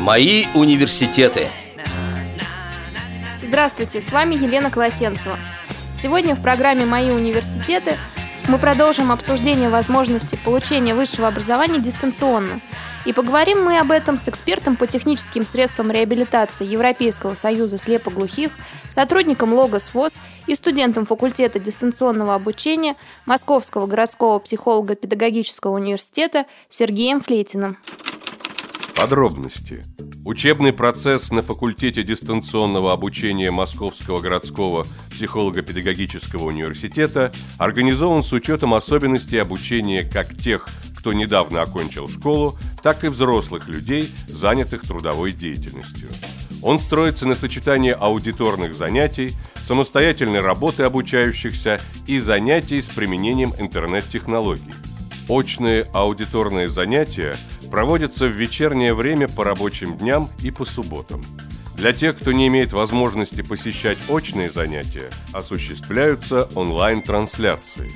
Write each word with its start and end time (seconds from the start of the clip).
Мои 0.00 0.46
университеты. 0.54 1.50
Здравствуйте, 3.42 4.00
с 4.00 4.10
вами 4.10 4.34
Елена 4.34 4.70
Колосенцева. 4.70 5.36
Сегодня 6.00 6.34
в 6.34 6.42
программе 6.42 6.86
«Мои 6.86 7.10
университеты» 7.10 7.96
мы 8.48 8.56
продолжим 8.56 9.12
обсуждение 9.12 9.68
возможности 9.68 10.38
получения 10.42 10.94
высшего 10.94 11.28
образования 11.28 11.80
дистанционно. 11.80 12.62
И 13.04 13.12
поговорим 13.12 13.62
мы 13.62 13.78
об 13.78 13.90
этом 13.90 14.16
с 14.16 14.26
экспертом 14.26 14.76
по 14.76 14.86
техническим 14.86 15.44
средствам 15.44 15.90
реабилитации 15.90 16.64
Европейского 16.64 17.34
союза 17.34 17.76
слепоглухих, 17.76 18.52
сотрудником 18.88 19.52
Логос 19.52 19.92
ВОЗ 19.92 20.14
и 20.46 20.54
студентом 20.54 21.04
факультета 21.04 21.58
дистанционного 21.58 22.34
обучения 22.34 22.96
Московского 23.26 23.86
городского 23.86 24.38
психолого-педагогического 24.38 25.74
университета 25.74 26.46
Сергеем 26.70 27.20
Флетиным. 27.20 27.76
Подробности. 28.94 29.82
Учебный 30.24 30.72
процесс 30.72 31.30
на 31.30 31.40
факультете 31.40 32.02
дистанционного 32.02 32.92
обучения 32.92 33.50
Московского 33.50 34.20
городского 34.20 34.86
психолого-педагогического 35.10 36.44
университета 36.44 37.32
организован 37.56 38.22
с 38.22 38.32
учетом 38.32 38.74
особенностей 38.74 39.38
обучения 39.38 40.02
как 40.02 40.36
тех, 40.36 40.68
кто 40.98 41.14
недавно 41.14 41.62
окончил 41.62 42.08
школу, 42.08 42.58
так 42.82 43.04
и 43.04 43.08
взрослых 43.08 43.68
людей, 43.68 44.10
занятых 44.28 44.82
трудовой 44.82 45.32
деятельностью. 45.32 46.08
Он 46.62 46.78
строится 46.78 47.26
на 47.26 47.34
сочетании 47.34 47.96
аудиторных 47.98 48.74
занятий, 48.74 49.32
самостоятельной 49.62 50.40
работы 50.40 50.82
обучающихся 50.82 51.80
и 52.06 52.18
занятий 52.18 52.82
с 52.82 52.90
применением 52.90 53.54
интернет-технологий. 53.58 54.74
Очные 55.28 55.86
аудиторные 55.94 56.68
занятия– 56.68 57.36
проводятся 57.70 58.26
в 58.26 58.32
вечернее 58.32 58.92
время 58.92 59.28
по 59.28 59.44
рабочим 59.44 59.96
дням 59.96 60.28
и 60.42 60.50
по 60.50 60.64
субботам. 60.64 61.24
Для 61.76 61.92
тех, 61.92 62.18
кто 62.18 62.32
не 62.32 62.48
имеет 62.48 62.72
возможности 62.72 63.40
посещать 63.40 63.96
очные 64.08 64.50
занятия, 64.50 65.10
осуществляются 65.32 66.48
онлайн-трансляции. 66.54 67.90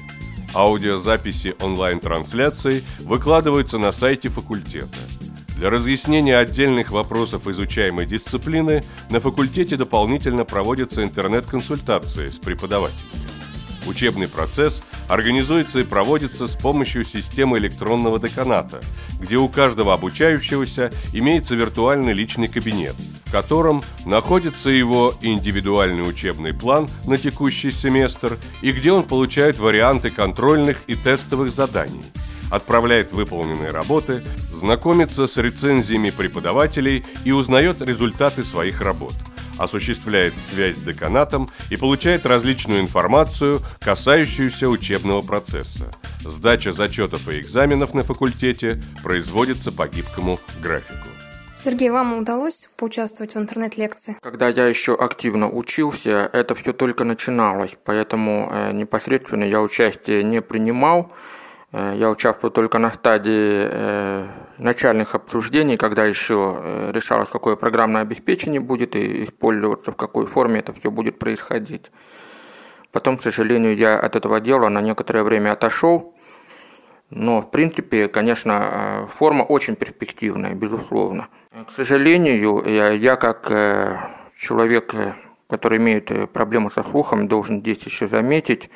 Аудиозаписи 0.55 1.55
онлайн-трансляций 1.61 2.85
выкладываются 3.01 3.77
на 3.77 3.93
сайте 3.93 4.29
факультета. 4.29 4.99
Для 5.59 5.71
разъяснения 5.71 6.37
отдельных 6.37 6.91
вопросов 6.91 7.47
изучаемой 7.47 8.07
дисциплины 8.07 8.85
на 9.11 9.21
факультете 9.21 9.77
дополнительно 9.77 10.45
проводятся 10.45 11.05
интернет-консультации 11.05 12.31
с 12.31 12.39
преподавателями. 12.39 13.24
Учебный 13.87 14.29
процесс 14.29 14.83
организуется 15.09 15.81
и 15.81 15.85
проводится 15.85 16.47
с 16.49 16.57
помощью 16.57 17.05
системы 17.05 17.59
электронного 17.59 18.19
деканата, 18.19 18.81
где 19.21 19.37
у 19.37 19.49
каждого 19.49 19.93
обучающегося 19.93 20.91
имеется 21.13 21.55
виртуальный 21.55 22.13
личный 22.13 22.49
кабинет, 22.49 22.95
в 23.27 23.33
котором 23.33 23.83
находится 24.07 24.71
его 24.71 25.15
индивидуальный 25.21 26.09
учебный 26.09 26.55
план 26.55 26.89
на 27.07 27.19
текущий 27.19 27.71
семестр 27.71 28.39
и 28.63 28.73
где 28.73 28.93
он 28.93 29.03
получает 29.03 29.59
варианты 29.59 30.11
контрольных 30.11 30.79
и 30.87 30.95
тестовых 30.95 31.53
заданий 31.53 32.05
отправляет 32.51 33.11
выполненные 33.11 33.71
работы, 33.71 34.23
знакомится 34.55 35.27
с 35.27 35.37
рецензиями 35.39 36.11
преподавателей 36.11 37.05
и 37.25 37.33
узнает 37.33 37.83
результаты 37.83 38.45
своих 38.45 38.81
работ– 38.81 39.15
осуществляет 39.59 40.35
связь 40.39 40.77
с 40.77 40.81
деканатом 40.81 41.49
и 41.71 41.77
получает 41.77 42.27
различную 42.27 42.81
информацию, 42.81 43.61
касающуюся 43.81 44.69
учебного 44.69 45.21
процесса. 45.21 45.91
Сдача 46.25 46.73
зачетов 46.73 47.29
и 47.29 47.41
экзаменов 47.41 47.95
на 47.95 48.03
факультете 48.03 48.81
производится 49.03 49.73
по 49.73 49.87
гибкому 49.89 50.39
графику. 50.63 51.09
Сергей, 51.65 51.89
вам 51.89 52.19
удалось 52.19 52.69
поучаствовать 52.77 53.35
в 53.35 53.39
интернет-лекции? 53.39 54.19
Когда 54.21 54.49
я 54.49 54.67
еще 54.67 54.95
активно 54.95 55.51
учился, 55.51 56.29
это 56.33 56.55
все 56.55 56.75
только 56.75 57.05
начиналось, 57.05 57.75
поэтому 57.85 58.51
э, 58.53 58.73
непосредственно 58.73 59.45
я 59.45 59.63
участие 59.63 60.23
не 60.25 60.43
принимал. 60.43 61.11
Э, 61.73 61.95
я 61.97 62.11
участвовал 62.11 62.53
только 62.53 62.79
на 62.79 62.93
стадии 62.93 63.69
э, 63.71 64.27
начальных 64.59 65.15
обсуждений, 65.15 65.77
когда 65.77 66.05
еще 66.05 66.57
э, 66.59 66.91
решалось, 66.93 67.29
какое 67.29 67.57
программное 67.57 68.03
обеспечение 68.03 68.61
будет 68.61 68.97
и 68.97 69.25
использоваться, 69.25 69.93
в 69.93 69.97
какой 69.97 70.27
форме 70.27 70.61
это 70.61 70.73
все 70.73 70.91
будет 70.91 71.19
происходить. 71.19 71.91
Потом, 72.93 73.19
к 73.19 73.23
сожалению, 73.23 73.77
я 73.77 73.99
от 73.99 74.17
этого 74.17 74.41
дела 74.41 74.69
на 74.69 74.81
некоторое 74.81 75.25
время 75.25 75.53
отошел. 75.53 76.15
Но, 77.11 77.43
в 77.43 77.51
принципе, 77.51 78.09
конечно, 78.09 79.09
форма 79.19 79.43
очень 79.43 79.77
перспективная, 79.77 80.55
безусловно. 80.55 81.29
К 81.51 81.71
сожалению, 81.71 82.63
я, 82.67 82.91
я 82.91 83.17
как 83.17 83.47
человек, 84.39 84.95
который 85.49 85.79
имеет 85.79 86.33
проблемы 86.33 86.71
со 86.71 86.83
слухом, 86.83 87.29
должен 87.29 87.61
здесь 87.61 87.83
еще 87.85 88.07
заметить, 88.07 88.71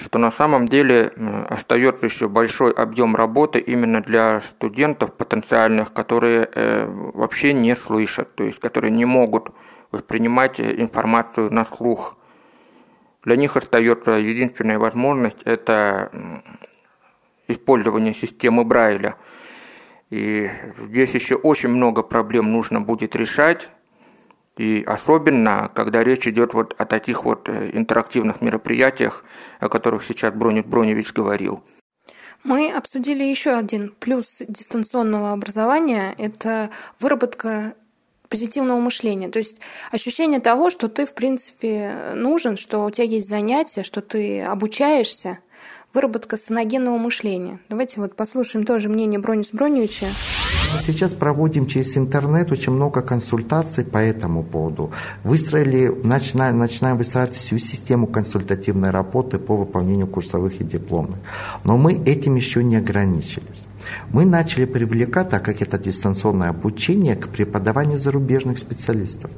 что 0.00 0.18
на 0.18 0.30
самом 0.30 0.66
деле 0.66 1.12
остается 1.48 2.06
еще 2.06 2.28
большой 2.28 2.72
объем 2.72 3.14
работы 3.14 3.58
именно 3.58 4.00
для 4.00 4.40
студентов 4.40 5.12
потенциальных, 5.12 5.92
которые 5.92 6.48
э, 6.54 6.86
вообще 7.14 7.52
не 7.52 7.76
слышат, 7.76 8.34
то 8.34 8.44
есть 8.44 8.58
которые 8.60 8.90
не 8.90 9.04
могут 9.04 9.50
воспринимать 9.92 10.58
информацию 10.60 11.52
на 11.52 11.64
слух. 11.64 12.16
Для 13.24 13.36
них 13.36 13.56
остается 13.56 14.12
единственная 14.12 14.78
возможность– 14.78 15.42
это 15.44 16.10
использование 17.46 18.14
системы 18.14 18.64
Брайля. 18.64 19.16
И 20.08 20.50
здесь 20.78 21.14
еще 21.14 21.34
очень 21.34 21.68
много 21.68 22.02
проблем 22.02 22.50
нужно 22.52 22.80
будет 22.80 23.14
решать, 23.14 23.68
и 24.60 24.84
особенно, 24.84 25.70
когда 25.74 26.04
речь 26.04 26.28
идет 26.28 26.52
вот 26.52 26.74
о 26.76 26.84
таких 26.84 27.24
вот 27.24 27.48
э, 27.48 27.70
интерактивных 27.72 28.42
мероприятиях, 28.42 29.24
о 29.58 29.70
которых 29.70 30.04
сейчас 30.04 30.34
Бронит 30.34 30.66
Броневич 30.66 31.14
говорил. 31.14 31.62
Мы 32.44 32.70
обсудили 32.70 33.24
еще 33.24 33.52
один 33.52 33.94
плюс 33.98 34.42
дистанционного 34.46 35.32
образования– 35.32 36.14
это 36.18 36.68
выработка 36.98 37.72
позитивного 38.28 38.78
мышления. 38.80 39.30
То 39.30 39.38
есть 39.38 39.56
ощущение 39.92 40.40
того, 40.40 40.68
что 40.68 40.88
ты, 40.88 41.06
в 41.06 41.14
принципе, 41.14 42.12
нужен, 42.14 42.58
что 42.58 42.84
у 42.84 42.90
тебя 42.90 43.06
есть 43.06 43.30
занятия, 43.30 43.82
что 43.82 44.02
ты 44.02 44.42
обучаешься, 44.42 45.38
выработка 45.94 46.36
саногенного 46.36 46.98
мышления. 46.98 47.60
Давайте 47.70 47.98
вот 47.98 48.14
послушаем 48.14 48.66
тоже 48.66 48.90
мнение 48.90 49.18
Бронис 49.18 49.48
Броневича. 49.52 50.06
Сейчас 50.86 51.12
проводим 51.12 51.66
через 51.66 51.96
интернет 51.96 52.52
очень 52.52 52.72
много 52.72 53.02
консультаций 53.02 53.84
по 53.84 53.98
этому 53.98 54.42
поводу. 54.42 54.90
Выстроили, 55.24 55.88
начинаем, 56.04 56.58
начинаем 56.58 56.96
выстраивать 56.96 57.36
всю 57.36 57.58
систему 57.58 58.06
консультативной 58.06 58.90
работы 58.90 59.38
по 59.38 59.56
выполнению 59.56 60.06
курсовых 60.06 60.60
и 60.60 60.64
дипломных. 60.64 61.18
Но 61.64 61.76
мы 61.76 61.94
этим 61.94 62.36
еще 62.36 62.64
не 62.64 62.76
ограничились. 62.76 63.66
Мы 64.10 64.24
начали 64.24 64.64
привлекать, 64.64 65.30
так 65.30 65.44
как 65.44 65.62
это 65.62 65.78
дистанционное 65.78 66.50
обучение, 66.50 67.16
к 67.16 67.28
преподаванию 67.28 67.98
зарубежных 67.98 68.58
специалистов. 68.58 69.30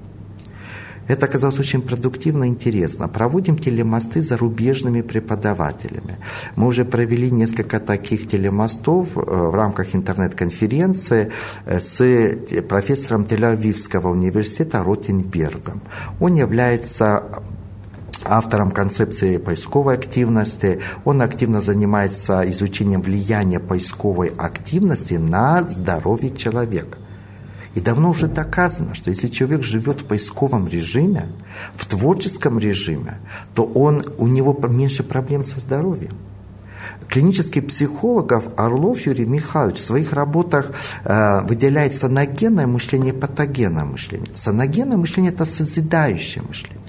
Это 1.09 1.27
оказалось 1.27 1.59
очень 1.59 1.83
продуктивно 1.83 2.45
и 2.45 2.49
интересно. 2.49 3.09
Проводим 3.09 3.59
телемосты 3.59 4.23
зарубежными 4.23 5.03
преподавателями. 5.03 6.19
Мы 6.57 6.67
уже 6.67 6.85
провели 6.85 7.31
несколько 7.31 7.81
таких 7.81 8.29
телемостов 8.29 9.17
э, 9.17 9.21
в 9.21 9.55
рамках 9.55 9.95
интернет-конференции 9.95 11.33
э, 11.67 11.81
с 11.81 11.99
профессором 12.69 13.23
Тель-Авивского 13.23 14.11
университета 14.11 14.83
Ротенбергом. 14.85 15.83
Он 16.21 16.35
является 16.35 17.25
автором 18.25 18.71
концепции 18.71 19.39
поисковой 19.39 19.95
активности. 19.95 20.81
Он 21.05 21.23
активно 21.23 21.61
занимается 21.61 22.49
изучением 22.51 23.03
влияния 23.03 23.59
поисковой 23.59 24.29
активности 24.39 25.15
на 25.15 25.63
здоровье 25.63 26.35
человека. 26.37 26.99
И 27.75 27.81
давно 27.81 28.11
уже 28.11 28.27
доказано, 28.27 28.95
что 28.95 29.11
если 29.11 29.29
человек 29.29 29.63
живет 29.63 30.03
в 30.03 30.05
поисковом 30.05 30.69
режиме, 30.69 31.29
в 31.73 31.87
творческом 31.87 32.59
режиме, 32.59 33.19
то 33.55 33.65
он, 33.65 34.05
у 34.19 34.27
него 34.27 34.53
меньше 34.69 35.03
проблем 35.03 35.45
со 35.45 35.59
здоровьем. 35.59 36.13
Клинический 37.09 37.63
психолог 37.63 38.33
Орлов 38.57 39.01
Юрий 39.07 39.27
Михайлович 39.27 39.79
в 39.79 39.85
своих 39.85 40.13
работах 40.13 40.73
э, 41.05 41.43
выделяет 41.47 41.95
саногенное 41.95 42.67
мышление 42.67 43.13
и 43.13 43.17
патогенное 43.17 43.85
мышление. 43.85 44.31
Саногенное 44.35 44.97
мышление– 44.97 45.33
это 45.35 45.45
созидающее 45.45 46.43
мышление. 46.47 46.82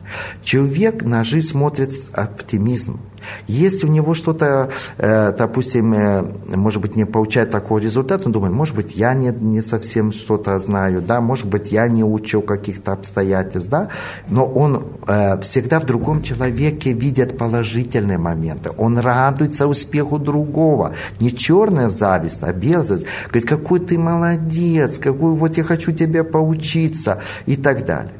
Человек 0.44 1.04
на 1.04 1.24
жизнь 1.24 1.48
смотрит 1.48 1.94
с 1.94 2.10
оптимизмом. 2.13 3.00
Если 3.48 3.86
у 3.86 3.89
него 3.89 4.13
что-то, 4.13 4.69
э, 4.98 5.33
допустим, 5.38 5.94
э, 5.94 6.24
может 6.56 6.81
быть, 6.81 6.95
не 6.95 7.06
получает 7.06 7.51
такого 7.51 7.80
результата, 7.80 8.25
он 8.25 8.31
думает, 8.31 8.54
может 8.54 8.75
быть, 8.75 8.95
я 8.95 9.13
не, 9.13 9.30
не 9.30 9.62
совсем 9.62 10.12
что-то 10.12 10.60
знаю, 10.60 11.01
да, 11.01 11.21
может 11.21 11.48
быть, 11.48 11.71
я 11.71 11.88
не 11.88 12.04
учил 12.04 12.42
каких-то 12.42 12.94
обстоятельств, 12.94 13.69
да, 13.69 13.89
но 14.30 14.45
он 14.45 14.83
э, 15.07 15.39
всегда 15.42 15.80
в 15.80 15.86
другом 15.86 16.24
человеке 16.24 16.94
видит 16.94 17.38
положительные 17.38 18.18
моменты, 18.18 18.71
он 18.77 18.98
радуется 18.98 19.68
успеху 19.68 20.19
другого, 20.19 20.94
не 21.19 21.33
черная 21.33 21.89
зависть, 21.89 22.39
а 22.42 22.54
белая 22.54 22.83
зависть, 22.83 23.07
говорит, 23.30 23.50
какой 23.50 23.80
ты 23.80 23.98
молодец, 23.98 24.98
какой 24.98 25.33
вот 25.33 25.57
я 25.57 25.63
хочу 25.63 25.92
тебе 25.92 26.24
поучиться 26.24 27.21
и 27.45 27.56
так 27.56 27.86
далее. 27.86 28.12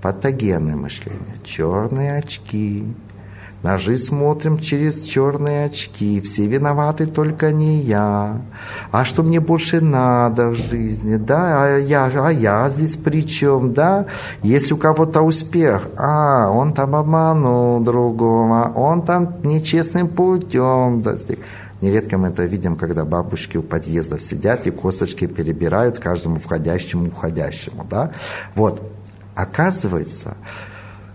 Патогенное 0.00 0.76
мышление, 0.76 1.34
черные 1.44 2.18
очки, 2.18 2.84
жизнь 3.78 4.06
смотрим 4.06 4.58
через 4.58 5.02
черные 5.02 5.66
очки. 5.66 6.20
Все 6.20 6.46
виноваты, 6.46 7.06
только 7.06 7.52
не 7.52 7.80
я. 7.80 8.40
А 8.90 9.04
что 9.04 9.22
мне 9.22 9.40
больше 9.40 9.80
надо 9.80 10.50
в 10.50 10.54
жизни? 10.54 11.16
Да, 11.16 11.64
а 11.64 11.78
я, 11.78 12.06
а 12.06 12.30
я 12.30 12.68
здесь 12.68 12.96
при 12.96 13.26
чем? 13.26 13.74
Да, 13.74 14.06
если 14.42 14.74
у 14.74 14.76
кого-то 14.76 15.22
успех, 15.22 15.88
а, 15.96 16.50
он 16.50 16.72
там 16.72 16.94
обманул 16.94 17.80
другого, 17.80 18.72
он 18.74 19.02
там 19.02 19.36
нечестным 19.42 20.08
путем 20.08 21.02
достиг. 21.02 21.40
Нередко 21.80 22.18
мы 22.18 22.28
это 22.28 22.44
видим, 22.44 22.74
когда 22.74 23.04
бабушки 23.04 23.56
у 23.56 23.62
подъездов 23.62 24.20
сидят 24.20 24.66
и 24.66 24.70
косточки 24.70 25.26
перебирают 25.26 25.98
каждому 26.00 26.38
входящему 26.38 27.08
уходящему. 27.08 27.86
Да? 27.88 28.10
Вот. 28.56 28.82
Оказывается, 29.38 30.36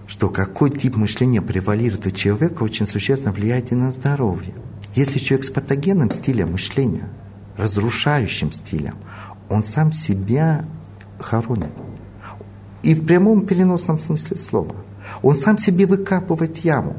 что 0.07 0.29
какой 0.29 0.69
тип 0.69 0.95
мышления 0.95 1.41
превалирует 1.41 2.05
у 2.05 2.11
человека, 2.11 2.63
очень 2.63 2.85
существенно 2.85 3.33
влияет 3.33 3.73
и 3.73 3.75
на 3.75 3.91
здоровье. 3.91 4.53
Если 4.95 5.19
человек 5.19 5.45
с 5.45 5.51
патогенным 5.51 6.09
стилем 6.09 6.53
мышления, 6.53 7.09
разрушающим 7.57 8.53
стилем, 8.53 8.95
он 9.49 9.61
сам 9.61 9.91
себя 9.91 10.63
хоронит. 11.19 11.73
И 12.81 12.95
в 12.95 13.05
прямом 13.05 13.45
переносном 13.45 13.99
смысле 13.99 14.37
слова. 14.37 14.75
Он 15.21 15.35
сам 15.35 15.57
себе 15.57 15.85
выкапывает 15.85 16.59
яму. 16.59 16.95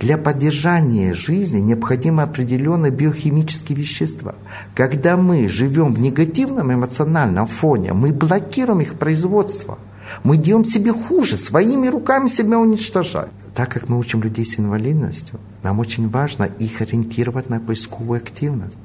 Для 0.00 0.18
поддержания 0.18 1.14
жизни 1.14 1.60
необходимы 1.60 2.24
определенные 2.24 2.90
биохимические 2.90 3.78
вещества. 3.78 4.34
Когда 4.74 5.16
мы 5.16 5.46
живем 5.48 5.92
в 5.92 6.00
негативном 6.00 6.74
эмоциональном 6.74 7.46
фоне, 7.46 7.92
мы 7.92 8.12
блокируем 8.12 8.80
их 8.80 8.98
производство– 8.98 9.78
мы 10.22 10.36
делаем 10.36 10.64
себе 10.64 10.92
хуже, 10.92 11.36
своими 11.36 11.88
руками 11.88 12.28
себя 12.28 12.58
уничтожаем. 12.58 13.30
Так 13.54 13.70
как 13.72 13.88
мы 13.88 13.98
учим 13.98 14.22
людей 14.22 14.44
с 14.44 14.58
инвалидностью, 14.58 15.38
нам 15.62 15.78
очень 15.78 16.08
важно 16.08 16.44
их 16.44 16.80
ориентировать 16.80 17.48
на 17.48 17.60
поисковую 17.60 18.18
активность 18.18 18.76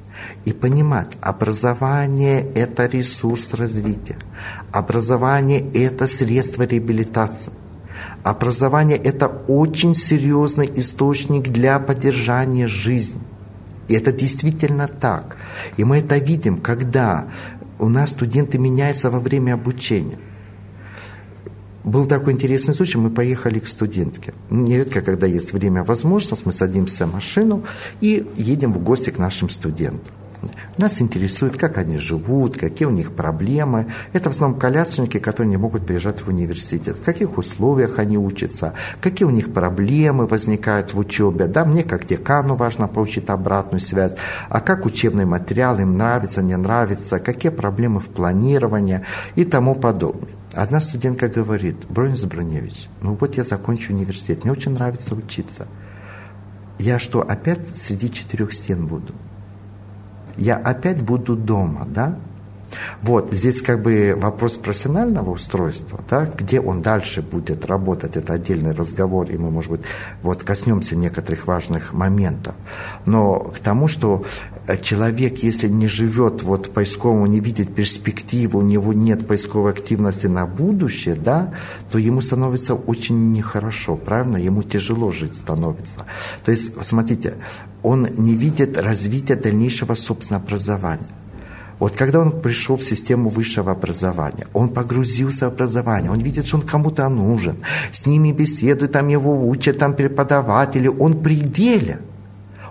и 0.44 0.52
понимать, 0.52 1.08
образование– 1.20 2.40
это 2.54 2.86
ресурс 2.86 3.54
развития, 3.54 4.16
образование– 4.70 5.68
это 5.74 6.06
средство 6.06 6.62
реабилитации. 6.62 7.52
Образование– 8.22 8.96
это 8.98 9.26
очень 9.26 9.94
серьезный 9.94 10.70
источник 10.76 11.48
для 11.48 11.78
поддержания 11.80 12.68
жизни. 12.68 13.20
И 13.88 13.94
это 13.94 14.12
действительно 14.12 14.86
так. 14.86 15.36
И 15.78 15.84
мы 15.84 15.98
это 15.98 16.18
видим, 16.18 16.58
когда 16.58 17.26
у 17.78 17.88
нас 17.88 18.10
студенты 18.10 18.58
меняются 18.58 19.10
во 19.10 19.18
время 19.18 19.54
обучения– 19.54 20.18
был 21.84 22.06
такой 22.06 22.34
интересный 22.34 22.74
случай, 22.74 22.98
мы 22.98 23.10
поехали 23.10 23.58
к 23.58 23.66
студентке. 23.66 24.34
Нередко, 24.50 25.00
когда 25.00 25.26
есть 25.26 25.52
время, 25.52 25.82
возможность, 25.82 26.44
мы 26.44 26.52
садимся 26.52 27.06
в 27.06 27.14
машину 27.14 27.64
и 28.00 28.26
едем 28.36 28.72
в 28.72 28.82
гости 28.82 29.10
к 29.10 29.18
нашим 29.18 29.48
студентам. 29.48 30.12
Нас 30.78 31.00
интересует, 31.02 31.56
как 31.56 31.76
они 31.76 31.98
живут, 31.98 32.56
какие 32.56 32.88
у 32.88 32.90
них 32.90 33.12
проблемы. 33.12 33.92
Это 34.12 34.30
в 34.30 34.34
основном 34.34 34.58
колясочники, 34.58 35.18
которые 35.18 35.50
не 35.50 35.56
могут 35.58 35.86
приезжать 35.86 36.22
в 36.22 36.28
университет. 36.28 36.96
В 36.96 37.04
каких 37.04 37.36
условиях 37.36 37.98
они 37.98 38.16
учатся, 38.16 38.72
какие 39.00 39.26
у 39.26 39.30
них 39.30 39.52
проблемы 39.52 40.26
возникают 40.26 40.94
в 40.94 40.98
учебе. 40.98 41.46
Да, 41.46 41.64
мне 41.64 41.84
как 41.84 42.06
декану 42.06 42.54
важно 42.54 42.88
получить 42.88 43.28
обратную 43.28 43.80
связь. 43.80 44.14
А 44.48 44.60
как 44.60 44.86
учебный 44.86 45.26
материал 45.26 45.78
им 45.78 45.98
нравится, 45.98 46.42
не 46.42 46.56
нравится, 46.56 47.18
какие 47.18 47.52
проблемы 47.52 48.00
в 48.00 48.06
планировании 48.06 49.02
и 49.34 49.44
тому 49.44 49.74
подобное. 49.74 50.39
Одна 50.52 50.80
студентка 50.80 51.28
говорит, 51.28 51.76
Бронис 51.88 52.24
Броневич, 52.24 52.88
ну 53.02 53.16
вот 53.18 53.36
я 53.36 53.44
закончу 53.44 53.92
университет, 53.92 54.42
мне 54.42 54.52
очень 54.52 54.72
нравится 54.72 55.14
учиться. 55.14 55.68
Я 56.78 56.98
что, 56.98 57.20
опять 57.20 57.76
среди 57.76 58.10
четырех 58.10 58.52
стен 58.52 58.86
буду? 58.86 59.14
Я 60.36 60.56
опять 60.56 61.02
буду 61.02 61.36
дома, 61.36 61.86
да? 61.86 62.18
Вот, 63.02 63.32
здесь 63.32 63.62
как 63.62 63.82
бы 63.82 64.14
вопрос 64.16 64.52
профессионального 64.52 65.30
устройства, 65.30 66.00
да, 66.08 66.26
где 66.26 66.60
он 66.60 66.82
дальше 66.82 67.20
будет 67.20 67.66
работать, 67.66 68.16
это 68.16 68.34
отдельный 68.34 68.72
разговор, 68.72 69.28
и 69.28 69.36
мы, 69.36 69.50
может 69.50 69.72
быть, 69.72 69.80
вот 70.22 70.42
коснемся 70.44 70.96
некоторых 70.96 71.46
важных 71.46 71.92
моментов. 71.92 72.54
Но 73.06 73.40
к 73.40 73.58
тому, 73.58 73.88
что 73.88 74.24
человек, 74.76 75.38
если 75.38 75.68
не 75.68 75.88
живет 75.88 76.42
вот 76.42 76.70
поисковому, 76.70 77.26
не 77.26 77.40
видит 77.40 77.74
перспективу, 77.74 78.58
у 78.58 78.62
него 78.62 78.92
нет 78.92 79.26
поисковой 79.26 79.72
активности 79.72 80.26
на 80.26 80.46
будущее, 80.46 81.14
да, 81.14 81.52
то 81.90 81.98
ему 81.98 82.20
становится 82.20 82.74
очень 82.74 83.32
нехорошо, 83.32 83.96
правильно? 83.96 84.36
Ему 84.36 84.62
тяжело 84.62 85.12
жить 85.12 85.36
становится. 85.36 86.06
То 86.44 86.52
есть, 86.52 86.72
смотрите, 86.84 87.34
он 87.82 88.08
не 88.16 88.34
видит 88.34 88.78
развития 88.78 89.36
дальнейшего 89.36 89.94
собственного 89.94 90.44
образования. 90.44 91.08
Вот 91.80 91.94
когда 91.96 92.20
он 92.20 92.42
пришел 92.42 92.76
в 92.76 92.84
систему 92.84 93.30
высшего 93.30 93.72
образования, 93.72 94.46
он 94.52 94.68
погрузился 94.68 95.46
в 95.48 95.54
образование, 95.54 96.10
он 96.10 96.18
видит, 96.18 96.46
что 96.46 96.58
он 96.58 96.62
кому-то 96.62 97.08
нужен, 97.08 97.56
с 97.90 98.04
ними 98.04 98.32
беседует, 98.32 98.92
там 98.92 99.08
его 99.08 99.48
учат, 99.48 99.78
там 99.78 99.94
преподаватели, 99.94 100.88
он 100.88 101.22
пределе, 101.22 102.00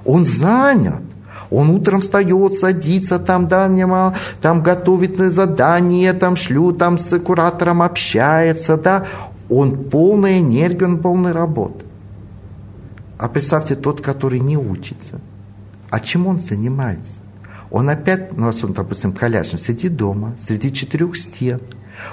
он 0.06 0.26
занят. 0.26 1.02
Он 1.52 1.70
утром 1.72 2.02
встает, 2.02 2.54
садится, 2.54 3.18
там, 3.20 3.48
да, 3.48 3.68
нема, 3.68 4.14
там 4.42 4.62
готовит 4.62 5.18
задание, 5.18 6.14
там 6.14 6.36
шлю, 6.36 6.72
там 6.72 6.98
с 7.00 7.18
куратором 7.20 7.82
общается, 7.82 8.78
да. 8.78 9.06
Он 9.50 9.86
полная 9.86 10.40
энергия, 10.40 10.86
он 10.86 11.00
полная 11.00 11.34
работа. 11.34 11.86
А 13.18 13.28
представьте, 13.28 13.76
тот, 13.76 14.02
который 14.02 14.40
не 14.40 14.58
учится. 14.58 15.20
А 15.90 16.00
чем 16.00 16.28
он 16.28 16.40
занимается? 16.40 17.16
Он 17.72 17.90
опять, 17.90 18.36
ну, 18.38 18.48
он, 18.48 18.74
допустим, 18.74 19.12
колясочник, 19.12 19.62
сидит 19.62 19.96
дома, 19.96 20.36
среди 20.40 20.72
четырех 20.72 21.18
стен. 21.18 21.60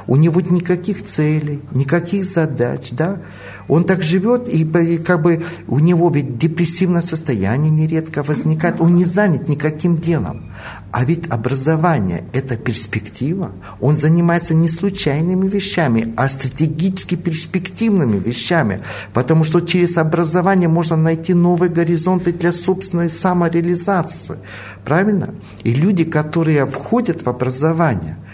У 0.06 0.16
него 0.16 0.40
никаких 0.40 1.04
целей, 1.04 1.60
никаких 1.72 2.24
задач, 2.24 2.88
да. 2.90 3.20
Он 3.68 3.84
так 3.84 4.02
живет, 4.02 4.48
и, 4.48 4.64
как 4.98 5.22
бы 5.22 5.44
у 5.66 5.80
него 5.80 6.08
ведь 6.08 6.38
депрессивное 6.38 7.00
состояние 7.00 7.70
нередко 7.70 8.22
возникает. 8.22 8.80
Он 8.80 8.94
не 8.94 9.04
занят 9.04 9.48
никаким 9.48 9.98
делом. 9.98 10.52
А 10.92 11.04
ведь 11.04 11.28
образование– 11.30 12.24
это 12.32 12.56
перспектива. 12.56 13.50
Он 13.80 13.96
занимается 13.96 14.54
не 14.54 14.68
случайными 14.68 15.48
вещами, 15.48 16.14
а 16.16 16.28
стратегически 16.28 17.16
перспективными 17.16 18.18
вещами. 18.18 18.80
Потому 19.12 19.42
что 19.42 19.60
через 19.60 19.98
образование 19.98 20.68
можно 20.68 20.96
найти 20.96 21.34
новые 21.34 21.68
горизонты 21.68 22.32
для 22.32 22.52
собственной 22.52 23.10
самореализации. 23.10 24.36
Правильно? 24.84 25.34
И 25.64 25.74
люди, 25.74 26.04
которые 26.04 26.66
входят 26.66 27.22
в 27.22 27.28
образование– 27.28 28.16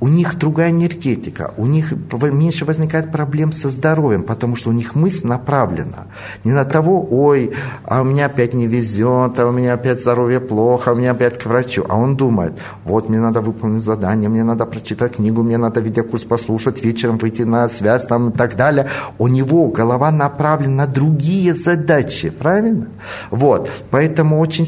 у 0.00 0.08
них 0.08 0.38
другая 0.38 0.70
энергетика, 0.70 1.52
у 1.56 1.66
них 1.66 1.92
меньше 2.32 2.64
возникает 2.64 3.12
проблем 3.12 3.52
со 3.52 3.68
здоровьем, 3.68 4.22
потому 4.22 4.56
что 4.56 4.70
у 4.70 4.72
них 4.72 4.94
мысль 4.94 5.26
направлена 5.26 6.06
не 6.44 6.52
на 6.52 6.64
того, 6.64 7.06
ой, 7.10 7.52
а 7.84 8.00
у 8.00 8.04
меня 8.04 8.26
опять 8.26 8.54
не 8.54 8.66
везет, 8.66 9.38
а 9.38 9.46
у 9.46 9.52
меня 9.52 9.74
опять 9.74 10.00
здоровье 10.00 10.40
плохо, 10.40 10.90
а 10.90 10.94
у 10.94 10.96
меня 10.96 11.10
опять 11.12 11.38
к 11.38 11.46
врачу. 11.46 11.84
А 11.88 11.96
он 11.96 12.16
думает, 12.16 12.54
вот 12.84 13.08
мне 13.08 13.20
надо 13.20 13.40
выполнить 13.40 13.82
задание, 13.82 14.28
мне 14.28 14.44
надо 14.44 14.66
прочитать 14.66 15.16
книгу, 15.16 15.42
мне 15.42 15.58
надо 15.58 15.80
видеокурс 15.80 16.24
послушать, 16.24 16.82
вечером 16.82 17.18
выйти 17.18 17.42
на 17.42 17.68
связь 17.68 18.06
там, 18.06 18.30
и 18.30 18.32
так 18.32 18.56
далее. 18.56 18.88
У 19.18 19.28
него 19.28 19.68
голова 19.68 20.10
направлена 20.10 20.70
на 20.70 20.86
другие 20.86 21.52
задачи, 21.52 22.30
правильно? 22.30 22.86
Вот, 23.30 23.70
поэтому 23.90 24.38
очень 24.38 24.64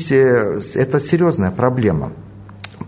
это 0.74 1.00
серьезная 1.00 1.50
проблема. 1.50 2.12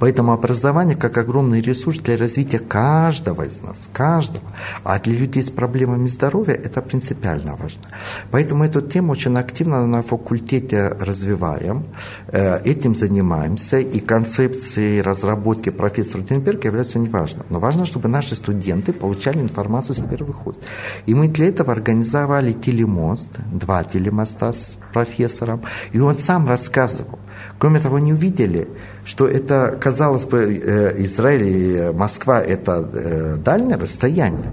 Поэтому 0.00 0.32
образование 0.32 0.96
как 0.96 1.18
огромный 1.18 1.60
ресурс 1.60 1.98
для 1.98 2.16
развития 2.16 2.58
каждого 2.58 3.42
из 3.42 3.60
нас, 3.62 3.88
каждого. 3.92 4.44
А 4.82 4.98
для 4.98 5.14
людей 5.14 5.42
с 5.42 5.50
проблемами 5.50 6.06
здоровья 6.06 6.54
это 6.54 6.82
принципиально 6.82 7.56
важно. 7.56 7.82
Поэтому 8.30 8.64
эту 8.64 8.80
тему 8.80 9.12
очень 9.12 9.36
активно 9.36 9.86
на 9.86 10.02
факультете 10.02 10.88
развиваем, 11.00 11.84
э, 12.28 12.60
этим 12.64 12.94
занимаемся, 12.94 13.78
и 13.78 14.00
концепции 14.00 15.00
разработки 15.00 15.70
профессора 15.70 16.22
Тенберга 16.22 16.68
являются 16.68 16.98
важно. 16.98 17.44
Но 17.50 17.58
важно, 17.58 17.86
чтобы 17.86 18.08
наши 18.08 18.34
студенты 18.34 18.92
получали 18.92 19.40
информацию 19.40 19.94
с 19.94 20.00
первых 20.00 20.46
уст. 20.46 20.58
И 21.06 21.14
мы 21.14 21.28
для 21.28 21.48
этого 21.48 21.72
организовали 21.72 22.52
телемост, 22.52 23.30
два 23.52 23.84
телемоста 23.84 24.52
с 24.52 24.76
профессором, 24.92 25.62
и 25.92 26.00
он 26.00 26.16
сам 26.16 26.48
рассказывал. 26.48 27.18
Кроме 27.58 27.80
того, 27.80 27.98
не 27.98 28.12
увидели, 28.12 28.68
что 29.04 29.28
это, 29.28 29.78
казалось 29.80 30.24
бы, 30.24 30.62
э, 30.64 31.02
Израиль 31.04 31.44
и 31.44 31.92
Москва– 31.92 32.40
это 32.42 32.88
э, 32.92 33.36
дальнее 33.36 33.76
расстояние. 33.76 34.52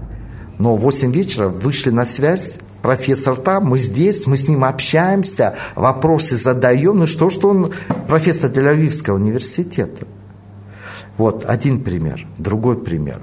Но 0.58 0.76
в 0.76 0.80
8 0.80 1.12
вечера 1.12 1.48
вышли 1.48 1.90
на 1.90 2.04
связь, 2.04 2.56
профессор 2.82 3.36
там, 3.36 3.64
мы 3.66 3.78
здесь, 3.78 4.26
мы 4.26 4.36
с 4.36 4.48
ним 4.48 4.64
общаемся, 4.64 5.54
вопросы 5.74 6.36
задаем. 6.36 6.98
Ну 6.98 7.06
что, 7.06 7.30
что 7.30 7.48
он 7.48 7.72
профессор 8.06 8.50
Тель-Авивского 8.50 9.14
университета. 9.14 10.06
Вот 11.16 11.44
один 11.46 11.82
пример. 11.82 12.26
Другой 12.36 12.76
пример. 12.76 13.20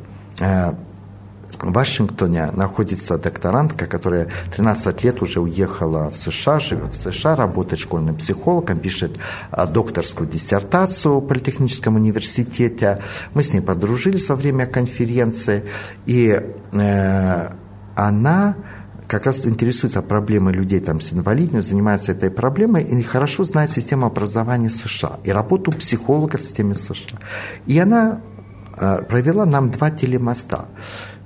В 1.61 1.73
Вашингтоне 1.73 2.51
находится 2.53 3.17
докторантка, 3.17 3.85
которая 3.85 4.29
13 4.55 5.03
лет 5.03 5.21
уже 5.21 5.41
уехала 5.41 6.09
в 6.09 6.15
США, 6.15 6.59
живет 6.59 6.93
в 6.93 7.11
США, 7.11 7.35
работает 7.35 7.81
школьным 7.81 8.15
психологом, 8.15 8.79
пишет 8.79 9.19
а, 9.51 9.67
докторскую 9.67 10.29
диссертацию 10.29 11.19
в 11.19 11.27
Политехническом 11.27 11.95
университете. 11.95 13.01
Мы 13.33 13.43
с 13.43 13.51
ней 13.51 13.59
подружились 13.59 14.29
во 14.29 14.35
время 14.37 14.67
конференции, 14.67 15.65
и 16.05 16.41
э, 16.71 17.49
она 17.95 18.55
как 19.09 19.25
раз 19.25 19.45
интересуется 19.45 20.01
проблемой 20.01 20.53
людей 20.53 20.79
там, 20.79 21.01
с 21.01 21.11
инвалидностью, 21.11 21.73
занимается 21.73 22.13
этой 22.13 22.31
проблемой 22.31 22.83
и 22.83 23.01
хорошо 23.01 23.43
знает 23.43 23.71
систему 23.71 24.05
образования 24.05 24.69
США 24.69 25.19
и 25.25 25.31
работу 25.31 25.71
психолога 25.71 26.37
в 26.37 26.41
системе 26.41 26.75
США. 26.75 27.19
И 27.65 27.77
она 27.79 28.21
э, 28.77 29.01
провела 29.09 29.45
нам 29.45 29.71
два 29.71 29.91
телемоста. 29.91 30.67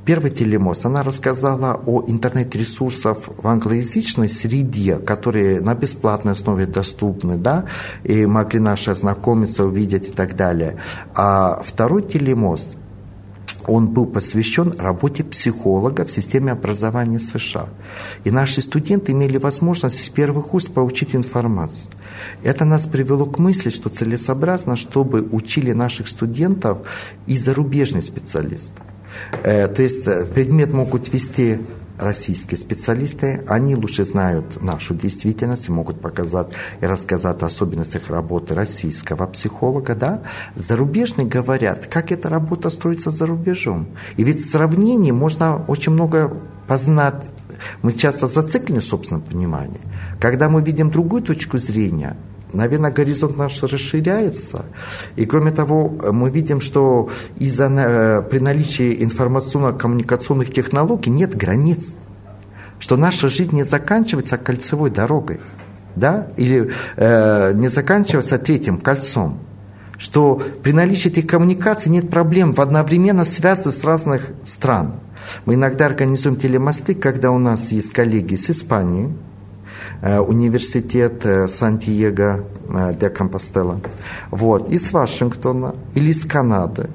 Первый 0.05 0.31
телемост, 0.31 0.85
она 0.85 1.01
рассказала 1.01 1.81
о 1.85 2.03
интернет-ресурсах 2.05 3.17
в 3.37 3.47
англоязычной 3.47 4.27
среде, 4.27 4.97
которые 4.97 5.61
на 5.61 5.75
бесплатной 5.75 6.33
основе 6.33 6.65
доступны, 6.65 7.37
да, 7.37 7.65
и 8.03 8.25
могли 8.25 8.59
наши 8.59 8.91
ознакомиться, 8.91 9.63
увидеть 9.63 10.09
и 10.09 10.11
так 10.11 10.35
далее. 10.35 10.75
А 11.15 11.61
второй 11.65 12.03
телемост, 12.03 12.75
он 13.65 13.87
был 13.87 14.05
посвящен 14.05 14.75
работе 14.77 15.23
психолога 15.23 16.03
в 16.03 16.11
системе 16.11 16.51
образования 16.51 17.19
США. 17.19 17.69
И 18.25 18.31
наши 18.31 18.61
студенты 18.61 19.13
имели 19.13 19.37
возможность 19.37 20.03
с 20.03 20.09
первых 20.09 20.53
уст 20.53 20.73
получить 20.73 21.15
информацию. 21.15 21.89
Это 22.43 22.65
нас 22.65 22.87
привело 22.87 23.25
к 23.25 23.39
мысли, 23.39 23.69
что 23.69 23.87
целесообразно, 23.87 24.75
чтобы 24.75 25.21
учили 25.31 25.71
наших 25.71 26.09
студентов 26.09 26.79
и 27.25 27.37
зарубежные 27.37 28.01
специалисты. 28.01 28.81
Э, 29.43 29.67
то 29.67 29.81
есть 29.81 30.07
э, 30.07 30.25
предмет 30.25 30.73
могут 30.73 31.11
вести 31.13 31.59
российские 31.97 32.57
специалисты, 32.57 33.43
они 33.47 33.75
лучше 33.75 34.03
знают 34.03 34.61
нашу 34.61 34.95
действительность, 34.95 35.69
могут 35.69 36.01
показать 36.01 36.47
и 36.81 36.85
рассказать 36.85 37.41
о 37.43 37.45
особенностях 37.45 38.09
работы 38.09 38.55
российского 38.55 39.27
психолога, 39.27 39.95
да. 39.95 40.21
Зарубежные 40.55 41.27
говорят, 41.27 41.85
как 41.87 42.11
эта 42.11 42.29
работа 42.29 42.69
строится 42.69 43.11
за 43.11 43.25
рубежом. 43.25 43.87
И 44.17 44.23
ведь 44.23 44.41
в 44.41 44.49
сравнении 44.49 45.11
можно 45.11 45.63
очень 45.67 45.93
много 45.93 46.35
познать. 46.67 47.15
Мы 47.81 47.93
часто 47.93 48.27
зациклены 48.27 48.81
в 48.81 48.83
собственном 48.83 49.21
понимании. 49.21 49.79
Когда 50.19 50.49
мы 50.49 50.61
видим 50.61 50.89
другую 50.91 51.21
точку 51.21 51.57
зрения– 51.57 52.17
наверное, 52.53 52.91
горизонт 52.91 53.37
наш 53.37 53.61
расширяется. 53.63 54.65
И 55.15 55.25
кроме 55.25 55.51
того, 55.51 55.89
мы 56.11 56.29
видим, 56.29 56.61
что 56.61 57.09
из-за, 57.37 57.65
э, 57.65 58.21
при 58.29 58.39
наличии 58.39 59.03
информационно-коммуникационных 59.03 60.53
технологий 60.53 61.09
нет 61.09 61.35
границ. 61.35 61.95
Что 62.79 62.97
наша 62.97 63.27
жизнь 63.27 63.55
не 63.55 63.63
заканчивается 63.63 64.37
кольцевой 64.37 64.89
дорогой. 64.89 65.39
Да? 65.95 66.27
Или 66.37 66.71
э, 66.97 67.53
не 67.53 67.67
заканчивается 67.67 68.37
третьим 68.37 68.77
кольцом. 68.77 69.39
Что 69.97 70.41
при 70.63 70.71
наличии 70.73 71.09
этих 71.09 71.27
коммуникаций 71.27 71.91
нет 71.91 72.09
проблем 72.09 72.53
в 72.53 72.59
одновременно 72.59 73.25
связи 73.25 73.69
с 73.69 73.83
разных 73.83 74.31
стран. 74.43 74.95
Мы 75.45 75.53
иногда 75.53 75.85
организуем 75.85 76.35
телемосты, 76.35 76.95
когда 76.95 77.31
у 77.31 77.37
нас 77.37 77.71
есть 77.71 77.93
коллеги 77.93 78.35
с 78.35 78.49
Испании, 78.49 79.13
университет 80.19 81.25
э, 81.25 81.47
Сан-Диего 81.47 82.43
э, 82.69 82.93
де 82.99 83.09
Компостела, 83.09 83.79
вот, 84.31 84.69
из 84.69 84.91
Вашингтона 84.91 85.75
или 85.95 86.11
из 86.11 86.25
Канады, 86.25 86.89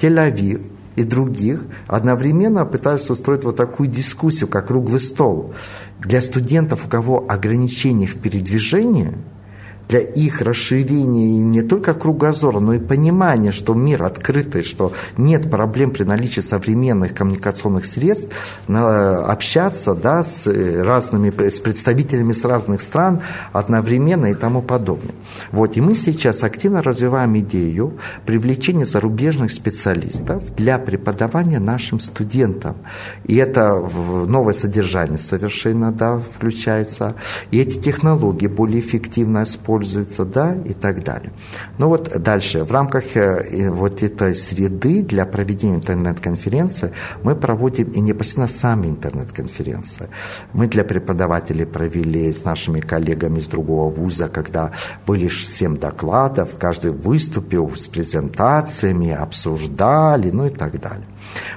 Тель-Авив 0.00 0.60
и 0.96 1.04
других 1.04 1.62
одновременно 1.86 2.64
пытаются 2.66 3.12
устроить 3.12 3.44
вот 3.44 3.56
такую 3.56 3.88
дискуссию, 3.88 4.48
как 4.48 4.66
круглый 4.66 5.00
стол. 5.00 5.54
Для 6.00 6.20
студентов, 6.20 6.86
у 6.86 6.88
кого 6.88 7.24
ограничения 7.28 8.06
в 8.06 8.16
передвижении– 8.16 9.12
для 9.90 9.98
их 9.98 10.40
расширения 10.40 11.36
не 11.36 11.62
только 11.62 11.94
кругозора, 11.94 12.60
но 12.60 12.74
и 12.74 12.78
понимания, 12.78 13.50
что 13.50 13.74
мир 13.74 14.04
открытый, 14.04 14.62
что 14.62 14.92
нет 15.16 15.50
проблем 15.50 15.90
при 15.90 16.04
наличии 16.04 16.40
современных 16.40 17.12
коммуникационных 17.12 17.84
средств 17.86 18.28
общаться 18.68 19.94
да, 19.94 20.22
с 20.22 20.46
разными 20.46 21.30
с 21.50 21.58
представителями 21.58 22.32
с 22.32 22.44
разных 22.44 22.82
стран 22.82 23.20
одновременно 23.52 24.26
и 24.26 24.34
тому 24.34 24.62
подобное. 24.62 25.14
Вот, 25.50 25.76
и 25.76 25.80
мы 25.80 25.94
сейчас 25.94 26.44
активно 26.44 26.82
развиваем 26.82 27.36
идею 27.40 27.98
привлечения 28.24 28.84
зарубежных 28.84 29.50
специалистов 29.50 30.54
для 30.54 30.78
преподавания 30.78 31.58
нашим 31.58 31.98
студентам. 31.98 32.76
И 33.24 33.34
это 33.34 33.74
новое 34.26 34.54
содержание 34.54 35.18
совершенно 35.18 35.90
да, 35.90 36.18
включается. 36.18 37.16
И 37.50 37.58
эти 37.58 37.76
технологии 37.78 38.46
более 38.46 38.80
эффективно 38.80 39.42
используются 39.42 39.79
используется, 39.80 40.24
да, 40.24 40.54
и 40.64 40.72
так 40.72 41.02
далее. 41.02 41.32
Ну 41.78 41.88
вот 41.88 42.22
дальше, 42.22 42.64
в 42.64 42.72
рамках 42.72 43.16
э, 43.16 43.70
вот 43.70 44.02
этой 44.02 44.34
среды 44.34 45.02
для 45.02 45.26
проведения 45.26 45.76
интернет-конференции 45.76 46.92
мы 47.22 47.34
проводим 47.34 47.90
и 47.90 48.00
непосредственно 48.00 48.48
сами 48.48 48.86
интернет-конференции. 48.88 50.08
Мы 50.52 50.66
для 50.66 50.84
преподавателей 50.84 51.66
провели 51.66 52.32
с 52.32 52.44
нашими 52.44 52.80
коллегами 52.80 53.38
из 53.38 53.48
другого 53.48 53.92
вуза, 53.92 54.28
когда 54.28 54.70
были 55.06 55.28
7 55.28 55.78
докладов, 55.78 56.50
каждый 56.58 56.92
выступил 56.92 57.70
с 57.74 57.88
презентациями, 57.88 59.10
обсуждали, 59.10 60.30
ну 60.30 60.46
и 60.46 60.50
так 60.50 60.80
далее. 60.80 61.06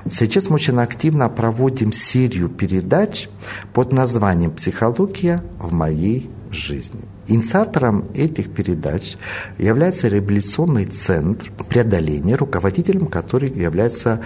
Сейчас 0.10 0.50
мы 0.50 0.56
очень 0.56 0.80
активно 0.80 1.30
проводим 1.30 1.92
серию 1.92 2.50
передач 2.50 3.30
под 3.74 3.94
названием 3.94 4.52
«Психология 4.52 5.42
в 5.60 5.72
моей 5.72 6.30
жизни». 6.52 7.13
Инициатором 7.28 8.06
этих 8.14 8.54
передач 8.54 9.16
является 9.58 10.10
реабилитационный 10.10 10.86
центр 10.86 11.52
преодоления, 11.70 12.36
руководителем 12.36 13.08
который 13.08 13.50
является 13.50 14.22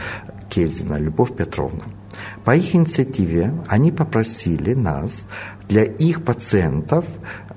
Кезина 0.50 0.98
Любовь 0.98 1.36
Петровна. 1.36 1.84
По 2.44 2.56
их 2.56 2.74
инициативе 2.74 3.54
они 3.68 3.92
попросили 3.92 4.74
нас 4.74 5.26
для 5.68 5.84
их 5.84 6.24
пациентов 6.24 7.06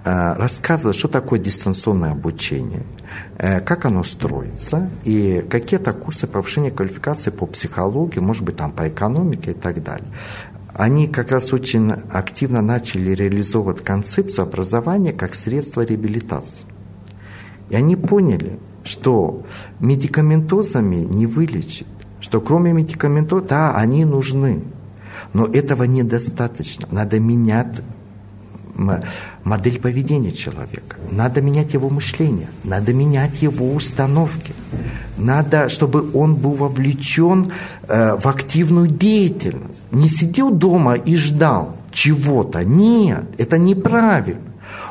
э, 0.05 0.35
рассказывать, 0.35 0.97
что 0.97 1.09
такое 1.09 1.39
дистанционное 1.39 2.11
обучение, 2.11 2.83
э, 3.39 3.61
как 3.61 3.87
оно 3.87 4.03
строится 4.03 4.91
и 5.05 5.45
какие-то 5.49 5.93
курсы 5.93 6.27
повышения 6.27 6.71
квалификации 6.71 7.31
по 7.31 7.47
психологии, 7.47 8.19
может 8.19 8.45
быть, 8.45 8.57
там 8.57 8.73
по 8.73 8.89
экономике 8.89 9.53
и 9.53 9.55
так 9.55 9.83
далее 9.83 10.09
они 10.81 11.09
как 11.09 11.31
раз 11.31 11.53
очень 11.53 11.91
активно 11.91 12.63
начали 12.63 13.11
реализовывать 13.11 13.85
концепцию 13.85 14.45
образования 14.45 15.13
как 15.13 15.35
средство 15.35 15.83
реабилитации. 15.83 16.67
И 17.69 17.77
они 17.77 17.97
поняли, 17.97 18.59
что 18.83 19.45
медикаментозами 19.79 20.97
не 20.97 21.27
вылечить, 21.27 21.87
что 22.19 22.41
кроме 22.41 22.73
медикаментов, 22.73 23.47
да, 23.47 23.77
они 23.77 24.07
нужны, 24.07 24.63
но 25.35 25.45
этого 25.45 25.83
недостаточно. 25.85 26.89
Надо 26.91 27.21
менять 27.21 27.83
модель 29.45 29.79
поведения 29.81 30.33
человека. 30.33 30.97
Надо 31.11 31.41
менять 31.41 31.75
его 31.75 31.91
мышление, 31.91 32.49
надо 32.65 32.93
менять 32.93 33.43
его 33.43 33.73
установки. 33.75 34.53
Надо, 35.17 35.69
чтобы 35.69 36.11
он 36.15 36.35
был 36.35 36.53
вовлечен 36.53 37.53
э, 37.89 38.17
в 38.19 38.27
активную 38.27 38.89
деятельность. 38.89 39.83
Не 39.93 40.09
сидел 40.09 40.51
дома 40.51 40.95
и 40.95 41.15
ждал 41.15 41.77
чего-то. 41.93 42.65
Нет, 42.65 43.25
это 43.39 43.59
неправильно. 43.59 44.41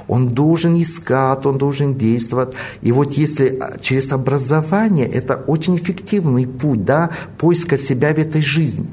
Он 0.08 0.30
должен 0.30 0.80
искать, 0.82 1.46
он 1.46 1.58
должен 1.58 1.96
действовать. 1.96 2.54
И 2.82 2.92
вот 2.92 3.14
если 3.14 3.58
а, 3.60 3.78
через 3.80 4.12
образование, 4.12 5.08
это 5.08 5.36
очень 5.36 5.78
эффективный 5.78 6.48
путь, 6.48 6.84
да, 6.84 7.12
поиска 7.38 7.78
себя 7.78 8.14
в 8.14 8.18
этой 8.18 8.42
жизни. 8.42 8.88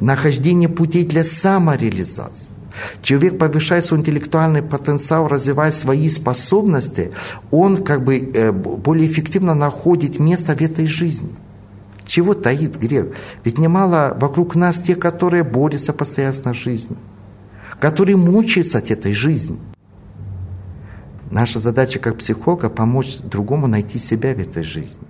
Нахождение 0.00 0.68
путей 0.68 1.04
для 1.04 1.24
самореализации. 1.24 2.54
Человек 3.02 3.38
повышает 3.38 3.84
свой 3.84 4.00
интеллектуальный 4.00 4.62
потенциал, 4.62 5.28
развивает 5.28 5.74
свои 5.74 6.08
способности, 6.08 7.12
он 7.50 7.84
как 7.84 8.04
бы 8.04 8.18
э, 8.18 8.52
более 8.52 9.06
эффективно 9.06 9.54
находит 9.54 10.18
место 10.18 10.54
в 10.54 10.60
этой 10.60 10.86
жизни. 10.86 11.30
Чего 12.06 12.34
таит 12.34 12.76
грех? 12.76 13.06
Ведь 13.44 13.58
немало 13.58 14.16
вокруг 14.20 14.56
нас 14.56 14.80
тех, 14.80 14.98
которые 14.98 15.44
борются 15.44 15.92
постоянно 15.92 16.52
с 16.52 16.56
жизнью, 16.56 16.96
которые 17.78 18.16
мучаются 18.16 18.78
от 18.78 18.90
этой 18.90 19.12
жизни. 19.12 19.58
Наша 21.30 21.60
задача 21.60 22.00
как 22.00 22.18
психолога 22.18 22.68
помочь 22.68 23.18
другому 23.18 23.68
найти 23.68 23.98
себя 23.98 24.34
в 24.34 24.40
этой 24.40 24.64
жизни. 24.64 25.06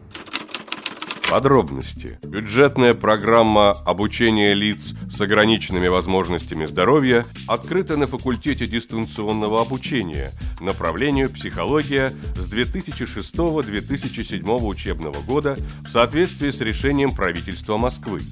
Подробности. 1.30 2.18
Бюджетная 2.25 2.92
программа 2.92 3.70
обучения 3.70 4.52
лиц 4.52 4.94
с 5.08 5.20
ограниченными 5.20 5.87
возможностями 5.87 6.66
здоровья 6.66 7.25
открыта 7.46 7.96
на 7.96 8.08
факультете 8.08 8.66
дистанционного 8.66 9.62
обучения 9.62 10.32
направлению 10.60 11.30
психология 11.30 12.12
с 12.34 12.52
2006-2007 12.52 14.66
учебного 14.66 15.22
года 15.22 15.56
в 15.87 15.90
соответствии 15.90 16.50
с 16.50 16.60
решением 16.60 17.14
правительства 17.14 17.76
Москвы. 17.76 18.22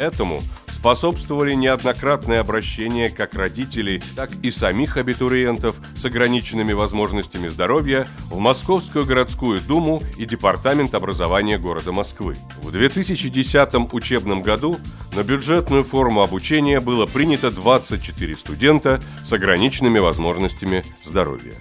Этому 0.00 0.42
способствовали 0.66 1.52
неоднократные 1.52 2.40
обращения 2.40 3.10
как 3.10 3.34
родителей, 3.34 4.02
так 4.16 4.30
и 4.42 4.50
самих 4.50 4.96
абитуриентов 4.96 5.76
с 5.94 6.06
ограниченными 6.06 6.72
возможностями 6.72 7.48
здоровья 7.48 8.08
в 8.30 8.38
Московскую 8.38 9.04
городскую 9.04 9.60
думу 9.60 10.02
и 10.16 10.24
Департамент 10.24 10.94
образования 10.94 11.58
города 11.58 11.92
Москвы. 11.92 12.38
В 12.62 12.72
2010 12.72 13.92
учебном 13.92 14.42
году 14.42 14.78
на 15.14 15.22
бюджетную 15.22 15.84
форму 15.84 16.22
обучения 16.22 16.80
было 16.80 17.04
принято 17.04 17.50
24 17.50 18.36
студента 18.36 19.02
с 19.22 19.34
ограниченными 19.34 19.98
возможностями 19.98 20.82
здоровья. 21.04 21.52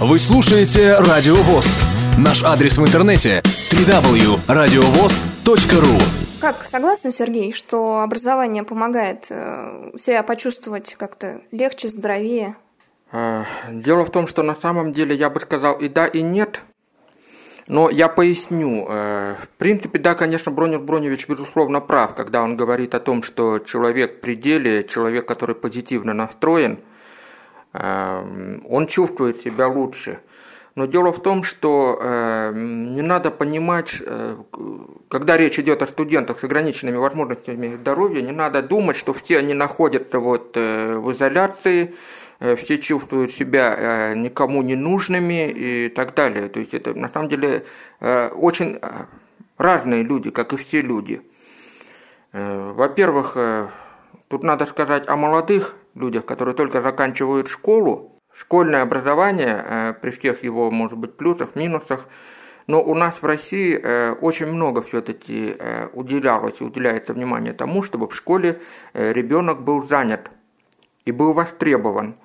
Вы 0.00 0.18
слушаете 0.18 0.96
Радио 0.98 1.36
ВОЗ. 1.36 1.78
Наш 2.18 2.42
адрес 2.42 2.78
в 2.78 2.84
интернете 2.84 3.40
www.radiovoz.ru 3.70 6.19
как, 6.40 6.64
согласны, 6.64 7.12
Сергей, 7.12 7.52
что 7.52 8.00
образование 8.00 8.64
помогает 8.64 9.26
э, 9.30 9.92
себя 9.96 10.22
почувствовать 10.22 10.94
как-то 10.94 11.40
легче, 11.52 11.88
здоровее? 11.88 12.56
Э, 13.12 13.44
дело 13.70 14.04
в 14.04 14.10
том, 14.10 14.26
что 14.26 14.42
на 14.42 14.54
самом 14.54 14.92
деле 14.92 15.14
я 15.14 15.30
бы 15.30 15.40
сказал 15.40 15.78
и 15.78 15.88
да, 15.88 16.06
и 16.06 16.22
нет. 16.22 16.62
Но 17.68 17.90
я 17.90 18.08
поясню. 18.08 18.86
Э, 18.88 19.36
в 19.40 19.48
принципе, 19.58 19.98
да, 19.98 20.14
конечно, 20.14 20.50
Бронев 20.50 20.82
Броневич, 20.82 21.28
безусловно, 21.28 21.80
прав, 21.80 22.14
когда 22.14 22.42
он 22.42 22.56
говорит 22.56 22.94
о 22.94 23.00
том, 23.00 23.22
что 23.22 23.58
человек 23.58 24.18
в 24.18 24.20
пределе, 24.20 24.84
человек, 24.84 25.26
который 25.26 25.54
позитивно 25.54 26.14
настроен, 26.14 26.78
он 27.72 28.88
чувствует 28.88 29.40
себя 29.42 29.68
лучше– 29.68 30.18
но 30.74 30.86
дело 30.86 31.12
в 31.12 31.20
том, 31.20 31.42
что 31.42 31.98
э, 32.00 32.52
не 32.54 33.02
надо 33.02 33.30
понимать, 33.30 33.96
э, 34.00 34.36
когда 35.08 35.36
речь 35.36 35.58
идет 35.58 35.82
о 35.82 35.86
студентах 35.86 36.38
с 36.38 36.44
ограниченными 36.44 36.96
возможностями 36.96 37.74
здоровья, 37.74 38.22
не 38.22 38.32
надо 38.32 38.62
думать, 38.62 38.96
что 38.96 39.12
все 39.12 39.38
они 39.38 39.54
находятся 39.54 40.20
вот, 40.20 40.52
э, 40.56 40.96
в 40.96 41.12
изоляции, 41.12 41.94
э, 42.38 42.54
все 42.54 42.78
чувствуют 42.78 43.32
себя 43.32 43.74
э, 43.76 44.14
никому 44.14 44.62
не 44.62 44.76
нужными 44.76 45.50
и 45.50 45.88
так 45.88 46.14
далее. 46.14 46.48
То 46.48 46.60
есть 46.60 46.72
это 46.72 46.94
на 46.94 47.08
самом 47.08 47.28
деле 47.28 47.64
э, 48.00 48.28
очень 48.28 48.78
э, 48.80 48.88
разные 49.58 50.04
люди, 50.04 50.30
как 50.30 50.52
и 50.52 50.56
все 50.56 50.80
люди. 50.80 51.20
Э, 52.32 52.72
во-первых, 52.72 53.32
э, 53.34 53.68
тут 54.28 54.44
надо 54.44 54.66
сказать 54.66 55.08
о 55.08 55.16
молодых 55.16 55.74
людях, 55.96 56.24
которые 56.24 56.54
только 56.54 56.80
заканчивают 56.80 57.48
школу, 57.48 58.19
школьное 58.40 58.82
образование, 58.82 59.62
э, 59.64 59.94
при 60.00 60.10
всех 60.10 60.42
его, 60.42 60.70
может 60.70 60.96
быть, 60.96 61.16
плюсах, 61.16 61.54
минусах, 61.54 62.08
но 62.66 62.82
у 62.82 62.94
нас 62.94 63.16
в 63.20 63.26
России 63.26 63.78
э, 63.78 64.12
очень 64.12 64.46
много 64.46 64.82
все-таки 64.82 65.54
э, 65.58 65.88
уделялось 65.92 66.54
и 66.60 66.64
уделяется 66.64 67.12
внимание 67.12 67.52
тому, 67.52 67.82
чтобы 67.82 68.08
в 68.08 68.14
школе 68.14 68.60
ребенок 68.94 69.62
был 69.62 69.86
занят 69.86 70.30
и 71.04 71.12
был 71.12 71.34
востребован. 71.34 72.16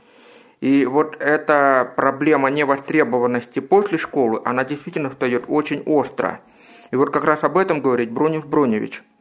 И 0.61 0.85
вот 0.85 1.17
эта 1.19 1.91
проблема 1.97 2.49
невостребованности 2.49 3.59
после 3.59 3.97
школы, 3.97 4.41
она 4.45 4.63
действительно 4.63 5.09
встает 5.09 5.43
очень 5.47 5.83
остро. 5.85 6.39
И 6.91 6.95
вот 6.95 7.09
как 7.09 7.25
раз 7.25 7.43
об 7.43 7.57
этом 7.57 7.81
говорит 7.81 8.11
Бронев 8.11 8.47
Броневич– 8.47 9.03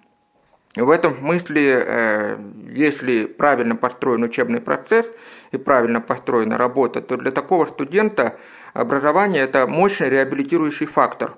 в 0.83 0.91
этом 0.91 1.17
смысле, 1.19 1.85
э, 1.87 2.39
если 2.73 3.27
правильно 3.27 3.77
построен 3.77 4.25
учебный 4.25 4.61
процесс 4.61 5.07
и 5.53 5.57
правильно 5.57 6.01
построена 6.01 6.59
работа, 6.59 7.01
то 7.01 7.17
для 7.17 7.31
такого 7.31 7.65
студента 7.65 8.37
образование– 8.73 9.43
это 9.45 9.69
мощный 9.69 10.11
реабилитирующий 10.11 10.87
фактор. 10.87 11.37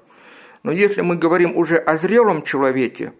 Но 0.63 0.73
если 0.73 1.03
мы 1.03 1.17
говорим 1.17 1.57
уже 1.57 1.77
о 1.77 1.99
зрелом 1.99 2.43
человеке, 2.43 3.13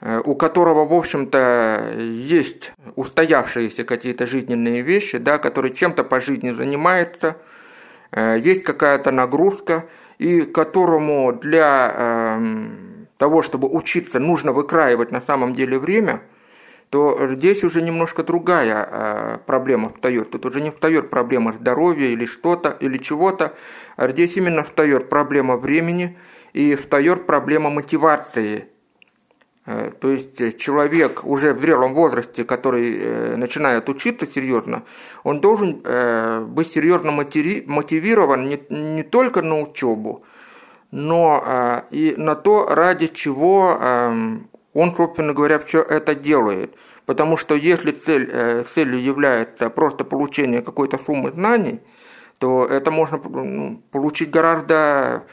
э, 0.00 0.20
у 0.24 0.34
которого, 0.34 0.84
в 0.84 0.92
общем-то, 0.92 1.94
есть 1.96 2.72
устоявшиеся 2.96 3.84
какие-то 3.84 4.26
жизненные 4.26 4.82
вещи, 4.82 5.18
да, 5.18 5.38
который 5.38 5.72
чем-то 5.72 6.02
по 6.02 6.20
жизни 6.20 6.50
занимается, 6.50 7.36
э, 8.10 8.38
есть 8.42 8.64
какая-то 8.64 9.12
нагрузка, 9.12 9.84
и 10.18 10.42
которому 10.42 11.32
для 11.32 11.94
эм, 11.96 12.87
того, 13.18 13.42
чтобы 13.42 13.68
учиться, 13.68 14.18
нужно 14.18 14.52
выкраивать 14.52 15.10
на 15.10 15.20
самом 15.20 15.52
деле 15.52 15.78
время, 15.78 16.22
то 16.90 17.26
здесь 17.26 17.64
уже 17.64 17.82
немножко 17.82 18.22
другая 18.22 18.88
э, 18.90 19.38
проблема 19.44 19.92
встает. 19.92 20.30
Тут 20.30 20.46
уже 20.46 20.60
не 20.62 20.70
встает 20.70 21.10
проблема 21.10 21.52
здоровья 21.52 22.06
или 22.06 22.24
что-то, 22.24 22.70
или 22.70 22.96
чего-то, 22.96 23.54
а 23.96 24.08
здесь 24.08 24.36
именно 24.36 24.62
встает 24.62 25.10
проблема 25.10 25.56
времени 25.56 26.16
и 26.54 26.74
встает 26.76 27.26
проблема 27.26 27.68
мотивации. 27.68 28.68
Э, 29.66 29.90
то 30.00 30.10
есть 30.10 30.56
человек 30.56 31.24
уже 31.24 31.52
в 31.52 31.60
зрелом 31.60 31.92
возрасте, 31.92 32.44
который 32.44 32.96
э, 32.96 33.36
начинает 33.36 33.88
учиться 33.90 34.26
серьезно, 34.26 34.84
он 35.24 35.40
должен 35.40 35.82
быть 36.54 36.72
серьезно 36.72 37.12
мотивирован 37.12 38.48
не, 38.48 38.62
не 38.70 39.02
только 39.02 39.42
на 39.42 39.60
учебу, 39.60 40.24
но 40.90 41.42
э, 41.44 41.82
и 41.90 42.14
на 42.16 42.34
то, 42.34 42.66
ради 42.66 43.08
чего 43.08 43.76
э, 43.78 44.38
он, 44.74 44.96
собственно 44.96 45.34
говоря, 45.34 45.58
все 45.58 45.82
это 45.82 46.14
делает. 46.14 46.74
Потому 47.04 47.36
что 47.36 47.54
если 47.54 47.92
цель, 47.92 48.28
э, 48.30 48.64
целью 48.74 49.00
является 49.02 49.70
просто 49.70 50.04
получение 50.04 50.62
какой-то 50.62 50.98
суммы 50.98 51.32
знаний, 51.32 51.80
то 52.38 52.64
это 52.66 52.90
можно 52.90 53.20
ну, 53.22 53.82
получить 53.90 54.30
гораздо 54.30 55.24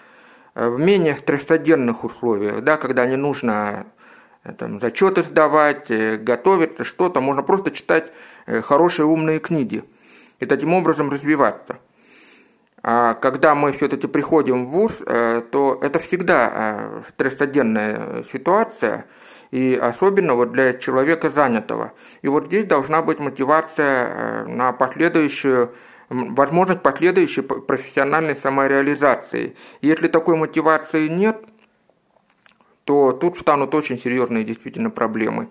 в 0.56 0.80
менее 0.80 1.16
стрессогенных 1.18 2.04
условиях, 2.04 2.64
да, 2.64 2.78
когда 2.78 3.06
не 3.06 3.18
нужно 3.18 3.88
там, 4.58 4.80
зачеты 4.80 5.22
сдавать, 5.22 5.90
готовиться, 6.24 6.86
что-то, 6.86 7.20
можно 7.20 7.44
просто 7.44 7.72
читать 7.72 8.12
хорошие 8.64 9.06
умные 9.06 9.40
книги 9.40 9.84
и 10.40 10.46
таким 10.46 10.74
образом 10.74 11.12
развиваться. 11.12 11.78
А 12.88 13.16
когда 13.16 13.56
мы 13.56 13.72
все-таки 13.72 14.06
приходим 14.06 14.68
в 14.68 14.70
ВУЗ, 14.70 14.92
э, 15.08 15.42
то 15.52 15.80
это 15.82 15.98
всегда 15.98 16.52
э, 16.54 17.02
стрессогенная 17.10 18.26
ситуация, 18.32 19.08
и 19.50 19.74
особенно 19.74 20.36
вот 20.36 20.52
для 20.52 20.74
человека 20.74 21.32
занятого. 21.32 21.94
И 22.22 22.28
вот 22.28 22.46
здесь 22.46 22.66
должна 22.66 23.02
быть 23.02 23.18
мотивация 23.18 24.06
э, 24.06 24.46
на 24.46 24.72
последующую 24.72 25.74
возможность 26.10 26.84
последующей 26.84 27.42
профессиональной 27.42 28.36
самореализации. 28.36 29.56
Если 29.82 30.08
такой 30.08 30.36
мотивации 30.36 31.08
нет, 31.08 31.44
то 32.84 33.14
тут 33.14 33.40
станут 33.40 33.74
очень 33.74 33.98
серьезные 33.98 34.44
действительно 34.44 34.92
проблемы 34.92 35.48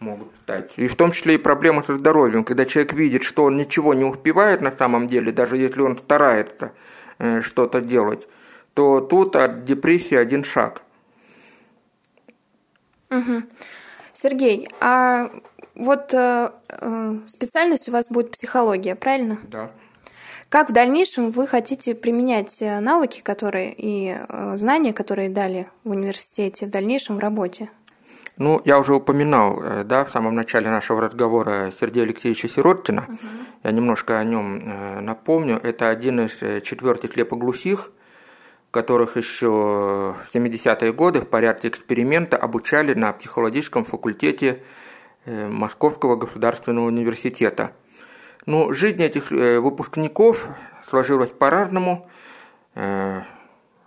могут 0.00 0.28
стать. 0.42 0.72
И 0.76 0.86
в 0.88 0.94
том 0.94 1.12
числе 1.12 1.34
и 1.34 1.38
проблемы 1.38 1.82
со 1.82 1.96
здоровьем, 1.96 2.44
когда 2.44 2.64
человек 2.64 2.92
видит, 2.92 3.22
что 3.22 3.44
он 3.44 3.56
ничего 3.56 3.94
не 3.94 4.04
успевает 4.04 4.60
на 4.60 4.72
самом 4.72 5.08
деле, 5.08 5.32
даже 5.32 5.56
если 5.56 5.80
он 5.80 5.98
старается 5.98 6.72
э, 7.18 7.40
что-то 7.42 7.80
делать, 7.80 8.26
то 8.74 9.00
тут 9.00 9.36
от 9.36 9.64
депрессии 9.64 10.16
один 10.16 10.44
шаг. 10.44 10.82
Угу. 13.10 13.42
Сергей, 14.12 14.68
а 14.80 15.30
вот 15.74 16.12
э, 16.12 16.50
э, 16.68 17.18
специальность 17.26 17.88
у 17.88 17.92
вас 17.92 18.08
будет 18.08 18.32
психология, 18.32 18.94
правильно? 18.96 19.38
Да. 19.44 19.70
Как 20.48 20.70
в 20.70 20.72
дальнейшем 20.72 21.30
вы 21.30 21.46
хотите 21.46 21.94
применять 21.94 22.60
э, 22.60 22.80
навыки, 22.80 23.20
которые 23.22 23.72
и 23.76 24.16
знания, 24.54 24.92
которые 24.92 25.28
дали 25.28 25.68
в 25.84 25.90
университете, 25.90 26.66
в 26.66 26.70
дальнейшем 26.70 27.16
в 27.16 27.18
работе? 27.20 27.70
Ну, 28.38 28.62
я 28.64 28.78
уже 28.78 28.94
упоминал, 28.94 29.60
э, 29.62 29.84
да, 29.84 30.04
в 30.04 30.12
самом 30.12 30.36
начале 30.36 30.70
нашего 30.70 31.00
разговора 31.00 31.72
Сергея 31.72 32.04
Алексеевича 32.04 32.48
Сироткина. 32.48 33.04
Угу. 33.08 33.18
Я 33.64 33.70
немножко 33.72 34.18
о 34.18 34.24
нем 34.24 34.62
э, 34.64 35.00
напомню. 35.00 35.58
Это 35.60 35.88
один 35.88 36.20
из 36.20 36.40
э, 36.40 36.60
четвертых 36.60 37.14
слепоглухих, 37.14 37.90
которых 38.70 39.16
еще 39.16 39.48
в 39.48 40.32
70-е 40.32 40.92
годы 40.92 41.20
в 41.20 41.26
порядке 41.26 41.66
эксперимента 41.66 42.36
обучали 42.36 42.94
на 42.94 43.12
психологическом 43.12 43.84
факультете 43.84 44.62
Московского 45.26 46.16
государственного 46.16 46.86
университета. 46.86 47.72
Ну, 48.46 48.72
жизнь 48.72 49.02
этих 49.02 49.30
выпускников 49.30 50.46
сложилась 50.88 51.30
по-разному. 51.30 52.08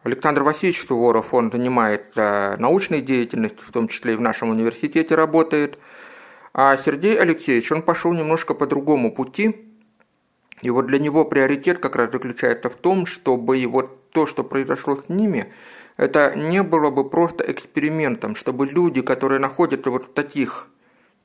Александр 0.04 0.42
Васильевич 0.42 0.84
Суворов, 0.88 1.32
он 1.32 1.52
занимается 1.52 2.56
научной 2.58 3.02
деятельностью, 3.02 3.62
в 3.68 3.72
том 3.72 3.88
числе 3.88 4.14
и 4.14 4.16
в 4.16 4.22
нашем 4.22 4.50
университете 4.50 5.14
работает. 5.14 5.78
А 6.54 6.76
Сергей 6.78 7.20
Алексеевич, 7.20 7.72
он 7.72 7.84
пошел 7.84 8.12
немножко 8.12 8.56
по 8.56 8.66
другому 8.66 9.14
пути. 9.14 9.68
И 10.64 10.72
вот 10.72 10.88
для 10.88 10.98
него 10.98 11.24
приоритет 11.24 11.78
как 11.78 11.96
раз 11.96 12.12
заключается 12.12 12.70
в 12.70 12.76
том, 12.76 13.06
чтобы 13.06 13.60
и 13.60 13.68
вот 13.68 14.10
то, 14.12 14.26
что 14.26 14.44
произошло 14.44 14.96
с 14.96 15.08
ними, 15.08 15.54
это 15.98 16.34
не 16.36 16.64
было 16.64 16.90
бы 16.90 17.08
просто 17.08 17.50
экспериментом, 17.52 18.36
чтобы 18.36 18.66
люди, 18.66 19.02
которые 19.02 19.40
находятся 19.40 19.92
вот 19.92 20.06
в 20.06 20.14
таких 20.14 20.68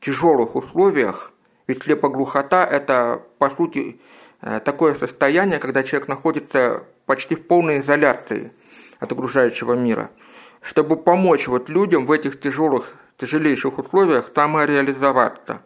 тяжелых 0.00 0.54
условиях, 0.54 1.32
ведь 1.66 1.82
слепоглухота– 1.82 2.64
это, 2.70 3.22
по 3.38 3.48
сути, 3.50 4.00
э, 4.42 4.60
такое 4.60 4.94
состояние, 4.94 5.58
когда 5.58 5.82
человек 5.82 6.08
находится 6.08 6.84
почти 7.06 7.36
в 7.36 7.46
полной 7.46 7.80
изоляции– 7.80 8.52
от 9.00 9.12
окружающего 9.12 9.74
мира, 9.74 10.10
чтобы 10.62 10.96
помочь 10.96 11.48
вот 11.48 11.68
людям 11.68 12.06
в 12.06 12.12
этих 12.12 12.40
тяжелых, 12.40 12.94
тяжелейших 13.18 13.78
условиях 13.78 14.30
самореализоваться. 14.34 15.62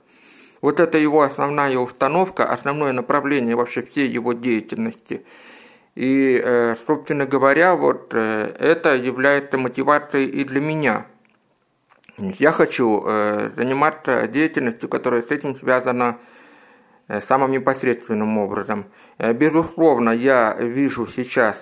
Вот 0.60 0.78
это 0.78 0.98
его 0.98 1.22
основная 1.22 1.78
установка, 1.78 2.44
основное 2.44 2.92
направление 2.92 3.56
вообще 3.56 3.82
всей 3.82 4.08
его 4.08 4.34
деятельности. 4.34 5.24
И, 5.94 6.40
э, 6.42 6.76
собственно 6.86 7.26
говоря, 7.26 7.74
вот 7.74 8.12
э, 8.14 8.54
это 8.58 8.94
является 8.94 9.58
мотивацией 9.58 10.28
и 10.28 10.44
для 10.44 10.60
меня. 10.60 11.06
Я 12.18 12.52
хочу 12.52 13.02
э, 13.04 13.50
заниматься 13.56 14.28
деятельностью, 14.28 14.88
которая 14.88 15.22
с 15.22 15.30
этим 15.30 15.58
связана 15.58 16.18
самым 17.26 17.50
непосредственным 17.50 18.38
образом. 18.38 18.84
Безусловно, 19.18 20.10
я 20.10 20.54
вижу 20.54 21.08
сейчас 21.08 21.56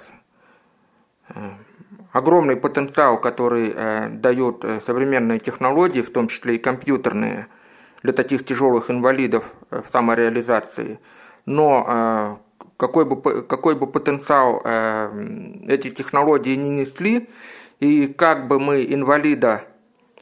огромный 2.12 2.56
потенциал, 2.56 3.20
который 3.20 3.72
э, 3.74 4.08
дают 4.08 4.64
э, 4.64 4.80
современные 4.86 5.38
технологии, 5.38 6.02
в 6.02 6.10
том 6.10 6.28
числе 6.28 6.56
и 6.56 6.58
компьютерные, 6.58 7.46
для 8.02 8.12
таких 8.12 8.44
тяжелых 8.44 8.90
инвалидов 8.90 9.44
э, 9.70 9.82
в 9.82 9.92
самореализации. 9.92 10.98
Но 11.46 11.84
э, 11.86 12.36
какой, 12.76 13.04
бы, 13.04 13.42
какой 13.42 13.74
бы 13.74 13.86
потенциал 13.86 14.62
э, 14.64 15.64
эти 15.68 15.90
технологии 15.90 16.54
не 16.56 16.70
несли, 16.70 17.28
и 17.80 18.06
как 18.06 18.48
бы 18.48 18.58
мы 18.58 18.84
инвалида 18.84 19.64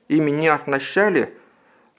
ими 0.08 0.30
не 0.30 0.48
оснащали, 0.48 1.34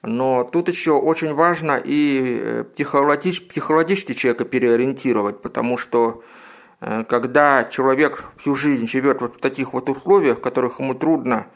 но 0.02 0.44
тут 0.44 0.68
еще 0.68 0.92
очень 0.92 1.34
важно 1.34 1.80
и 1.82 2.40
э, 2.40 2.64
психологич, 2.74 3.48
психологически 3.48 4.12
человека 4.12 4.44
переориентировать, 4.44 5.42
потому 5.42 5.78
что 5.78 6.22
Э, 6.22 6.37
когда 6.80 7.64
человек 7.64 8.24
всю 8.38 8.54
жизнь 8.54 8.86
живет 8.86 9.20
вот 9.20 9.36
в 9.36 9.40
таких 9.40 9.72
вот 9.72 9.88
условиях, 9.88 10.38
в 10.38 10.40
которых 10.40 10.78
ему 10.78 10.94
трудно 10.94 11.48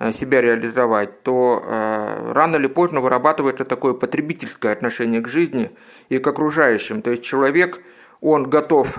э, 0.00 0.12
себя 0.12 0.40
реализовать, 0.40 1.22
то 1.22 1.62
э, 1.64 2.32
рано 2.32 2.56
или 2.56 2.66
поздно 2.66 3.00
вырабатывается 3.00 3.64
такое 3.64 3.94
потребительское 3.94 4.72
отношение 4.72 5.20
к 5.20 5.28
жизни 5.28 5.70
и 6.08 6.18
к 6.18 6.26
окружающим. 6.26 7.02
То 7.02 7.12
есть 7.12 7.22
человек, 7.22 7.80
он 8.20 8.50
готов 8.50 8.98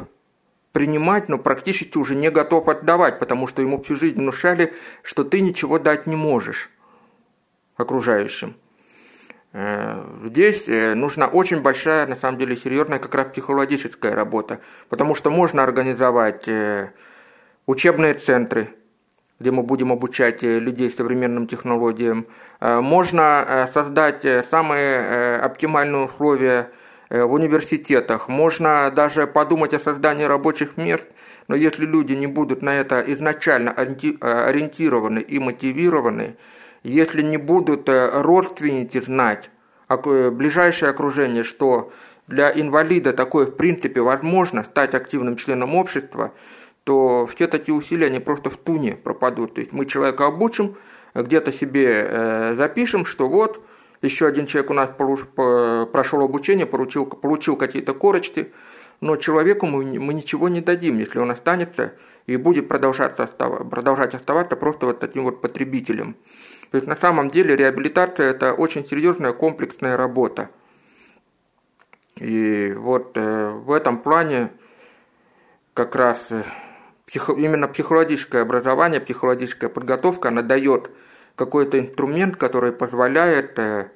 принимать, 0.72 1.28
но 1.30 1.38
практически 1.38 1.98
уже 1.98 2.16
не 2.16 2.30
готов 2.32 2.70
отдавать, 2.70 3.20
потому 3.20 3.48
что 3.48 3.62
ему 3.62 3.82
всю 3.82 3.96
жизнь 3.96 4.18
внушали, 4.18 4.74
что 5.04 5.26
ты 5.26 5.42
ничего 5.42 5.78
дать 5.80 6.08
не 6.08 6.16
можешь 6.16 6.70
окружающим. 7.76 8.56
Э, 9.58 10.04
здесь 10.26 10.68
э, 10.68 10.96
нужна 10.96 11.28
очень 11.28 11.62
большая, 11.62 12.08
на 12.08 12.18
самом 12.18 12.38
деле, 12.38 12.58
серьезная 12.58 13.00
как 13.00 13.16
раз 13.16 13.28
психологическая 13.28 14.14
работа, 14.14 14.60
потому 14.90 15.16
что 15.16 15.30
можно 15.30 15.64
организовать 15.64 16.46
э, 16.50 16.90
учебные 17.66 18.16
центры, 18.16 18.68
где 19.40 19.52
мы 19.52 19.64
будем 19.64 19.94
обучать 19.94 20.44
людей 20.44 20.92
современным 20.92 21.48
технологиям. 21.48 22.26
Можно 22.62 23.70
создать 23.74 24.26
самые 24.50 25.38
оптимальные 25.40 26.06
условия 26.06 26.70
в 27.10 27.34
университетах. 27.34 28.30
Можно 28.30 28.90
даже 28.92 29.28
подумать 29.28 29.74
о 29.74 29.80
создании 29.80 30.24
рабочих 30.24 30.78
мест, 30.78 31.04
но 31.50 31.56
если 31.56 31.86
люди 31.86 32.14
не 32.14 32.28
будут 32.28 32.62
на 32.62 32.76
это 32.76 33.04
изначально 33.08 33.72
ориентированы 33.72 35.20
и 35.20 35.38
мотивированы, 35.38 36.38
если 36.86 37.22
не 37.22 37.38
будут 37.38 37.90
э, 37.90 38.22
родственники 38.22 39.00
знать, 39.00 39.50
ближайшее 39.88 40.90
окружение, 40.92 41.44
что 41.44 41.92
для 42.28 42.52
инвалида 42.52 43.14
такое 43.14 43.46
в 43.46 43.56
принципе 43.56 44.02
возможно 44.02 44.64
стать 44.64 44.96
активным 44.96 45.36
членом 45.36 45.76
общества, 45.76 46.32
то 46.84 47.28
все 47.28 47.48
такие 47.48 47.74
усилия, 47.74 48.08
они 48.08 48.20
просто 48.20 48.50
в 48.50 48.58
туне 48.58 48.94
пропадут. 48.94 49.56
То 49.56 49.62
есть 49.62 49.74
мы 49.74 49.86
человека 49.86 50.26
обучим, 50.26 50.76
где-то 51.16 51.52
себе 51.52 52.08
э, 52.08 52.56
запишем, 52.56 53.06
что 53.06 53.30
вот 53.30 53.64
еще 54.02 54.28
один 54.28 54.46
человек 54.46 54.70
у 54.70 54.74
нас 54.74 54.90
прошел 55.92 56.22
обучение, 56.22 56.66
получил, 56.66 57.06
получил 57.06 57.56
какие-то 57.56 57.94
корочки, 57.94 58.52
но 59.02 59.16
человеку 59.16 59.66
мы, 59.66 60.00
мы 60.00 60.14
ничего 60.14 60.50
не 60.50 60.62
дадим, 60.62 61.00
если 61.00 61.20
он 61.20 61.32
останется 61.32 61.94
и 62.28 62.38
будет 62.38 62.68
продолжать, 62.68 63.16
продолжать 63.16 64.14
оставаться 64.14 64.56
просто 64.56 64.88
вот 64.88 65.00
таким 65.00 65.24
вот 65.24 65.42
потребителем. 65.42 66.16
То 66.72 66.78
есть 66.78 66.88
на 66.88 66.96
самом 66.96 67.30
деле 67.30 67.56
реабилитация– 67.56 68.30
это 68.32 68.54
очень 68.54 68.86
серьезная 68.86 69.34
комплексная 69.34 69.98
работа. 69.98 70.50
И 72.18 72.74
вот 72.78 73.12
э, 73.16 73.50
в 73.50 73.72
этом 73.72 74.00
плане 74.00 74.50
как 75.74 75.96
раз 75.96 76.20
э, 76.30 76.44
именно 77.14 77.68
психологическое 77.68 78.42
образование, 78.42 79.02
психологическая 79.02 79.70
подготовка, 79.70 80.30
она 80.30 80.42
дает 80.42 80.90
какой-то 81.36 81.78
инструмент, 81.78 82.38
который 82.38 82.72
позволяет 82.72 83.60
э, 83.60 83.90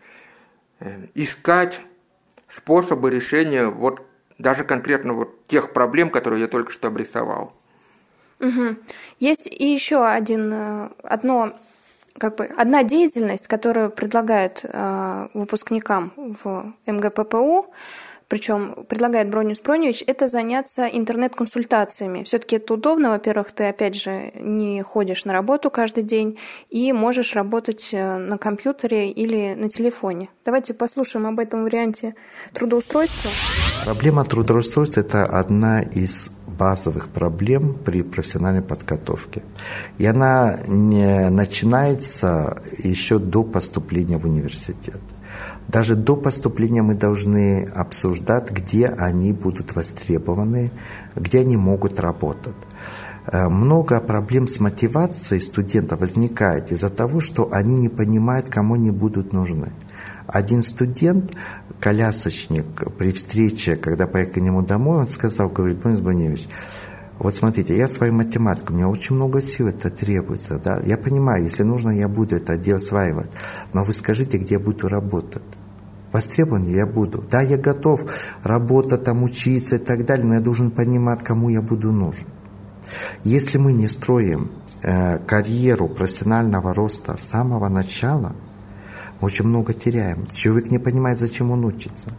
искать 1.13 1.79
способы 2.49 3.09
решения 3.09 3.67
вот 3.67 4.01
даже 4.37 4.63
конкретно 4.63 5.13
вот 5.13 5.47
тех 5.47 5.71
проблем, 5.71 6.09
которые 6.09 6.41
я 6.41 6.47
только 6.47 6.71
что 6.71 6.87
обрисовал. 6.89 7.53
Угу. 8.39 8.75
Есть 9.19 9.47
и 9.47 9.73
еще 9.73 10.05
один, 10.05 10.91
одно 11.03 11.53
как 12.19 12.35
бы 12.35 12.45
одна 12.45 12.83
деятельность, 12.83 13.47
которую 13.47 13.89
предлагают 13.89 14.61
э, 14.63 15.27
выпускникам 15.33 16.11
в 16.15 16.73
МГППУ, 16.85 17.67
причем 18.29 18.85
предлагает 18.87 19.27
Бронис 19.29 19.59
Броневич, 19.59 20.03
это 20.05 20.27
заняться 20.27 20.85
интернет-консультациями. 20.85 22.23
Все-таки 22.23 22.57
это 22.57 22.75
удобно. 22.75 23.09
Во-первых, 23.09 23.51
ты, 23.51 23.67
опять 23.67 23.95
же, 23.95 24.31
не 24.35 24.83
ходишь 24.83 25.25
на 25.25 25.33
работу 25.33 25.71
каждый 25.71 26.03
день 26.03 26.37
и 26.69 26.93
можешь 26.93 27.33
работать 27.33 27.89
э, 27.91 28.17
на 28.17 28.37
компьютере 28.37 29.09
или 29.09 29.55
на 29.55 29.67
телефоне. 29.67 30.29
Давайте 30.45 30.75
послушаем 30.75 31.25
об 31.25 31.39
этом 31.39 31.63
варианте 31.63 32.13
трудоустройства. 32.53 33.31
Проблема 33.85 34.23
трудоустройства– 34.25 34.99
это 35.01 35.25
одна 35.25 35.81
из 35.81 36.29
базовых 36.59 37.07
проблем 37.09 37.73
при 37.85 38.03
профессиональной 38.03 38.61
подготовке. 38.61 39.41
И 39.97 40.05
она 40.05 40.59
не 40.67 41.29
начинается 41.29 42.61
еще 42.83 43.17
до 43.17 43.43
поступления 43.43 44.17
в 44.17 44.25
университет. 44.25 44.99
Даже 45.67 45.95
до 45.95 46.15
поступления 46.15 46.81
мы 46.81 46.95
должны 46.95 47.63
обсуждать, 47.75 48.51
где 48.51 48.87
они 48.87 49.33
будут 49.33 49.75
востребованы, 49.75 50.71
где 51.15 51.39
они 51.41 51.57
могут 51.57 51.99
работать. 51.99 52.55
Э, 53.31 53.47
много 53.49 54.01
проблем 54.01 54.47
с 54.47 54.59
мотивацией 54.59 55.41
студентов 55.41 55.99
возникает 55.99 56.71
из-за 56.71 56.89
того, 56.89 57.19
что 57.19 57.49
они 57.51 57.75
не 57.75 57.89
понимают, 57.89 58.49
кому 58.49 58.73
они 58.73 58.91
будут 58.91 59.31
нужны. 59.33 59.71
Один 60.25 60.63
студент, 60.63 61.31
колясочник, 61.79 62.65
при 62.97 63.11
встрече, 63.11 63.75
когда 63.75 64.07
поехал 64.07 64.33
к 64.33 64.37
нему 64.37 64.61
домой, 64.61 64.99
он 64.99 65.07
сказал, 65.07 65.49
говорит, 65.49 65.77
Борис 65.81 65.99
Боневич, 65.99 66.47
вот 67.17 67.33
смотрите, 67.33 67.77
я 67.77 67.87
свою 67.87 68.13
математику, 68.13 68.73
у 68.73 68.75
меня 68.75 68.87
очень 68.87 69.15
много 69.15 69.41
сил 69.41 69.67
это 69.67 69.89
требуется, 69.89 70.59
да, 70.59 70.79
я 70.85 70.97
понимаю, 70.97 71.43
если 71.43 71.63
нужно, 71.63 71.91
я 71.91 72.07
буду 72.07 72.35
это 72.35 72.53
осваивать, 72.75 73.29
но 73.73 73.83
вы 73.83 73.93
скажите, 73.93 74.37
где 74.37 74.55
я 74.55 74.59
буду 74.59 74.87
работать. 74.87 75.43
Востребован 76.11 76.65
я 76.65 76.87
буду. 76.87 77.23
Да, 77.29 77.41
я 77.41 77.55
готов 77.55 78.01
работать, 78.41 79.03
там, 79.03 79.21
учиться 79.21 79.75
и 79.75 79.79
так 79.79 80.05
далее, 80.05 80.25
но 80.25 80.33
я 80.33 80.39
должен 80.39 80.71
понимать, 80.71 81.23
кому 81.23 81.49
я 81.49 81.61
буду 81.61 81.91
нужен. 81.91 82.25
Если 83.23 83.59
мы 83.59 83.73
не 83.73 83.87
строим 83.87 84.49
э, 84.81 85.19
карьеру 85.19 85.87
профессионального 85.87 86.73
роста 86.73 87.15
с 87.15 87.21
самого 87.21 87.69
начала– 87.69 88.35
очень 89.21 89.45
много 89.45 89.73
теряем. 89.73 90.27
Человек 90.33 90.71
не 90.71 90.79
понимает, 90.79 91.17
зачем 91.17 91.51
он 91.51 91.65
учится. 91.65 92.09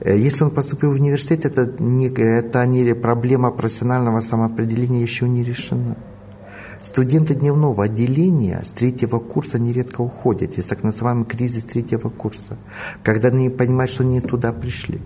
Э, 0.00 0.16
если 0.16 0.44
он 0.44 0.50
поступил 0.50 0.90
в 0.90 0.94
университет, 0.94 1.44
это 1.44 1.82
не, 1.82 2.08
это 2.08 2.66
не 2.66 2.94
проблема 2.94 3.50
профессионального 3.50 4.20
самоопределения 4.20 5.02
еще 5.02 5.28
не 5.28 5.44
решена. 5.44 5.96
Студенты 6.82 7.34
дневного 7.34 7.84
отделения 7.84 8.62
с 8.64 8.70
третьего 8.70 9.18
курса 9.18 9.58
нередко 9.58 10.00
уходят. 10.00 10.56
Есть 10.56 10.70
так 10.70 10.82
называемый 10.82 11.26
кризис 11.26 11.64
третьего 11.64 12.08
курса, 12.08 12.56
когда 13.02 13.28
они 13.28 13.50
понимают, 13.50 13.92
что 13.92 14.02
они 14.02 14.20
туда 14.20 14.52
пришли. 14.52 15.00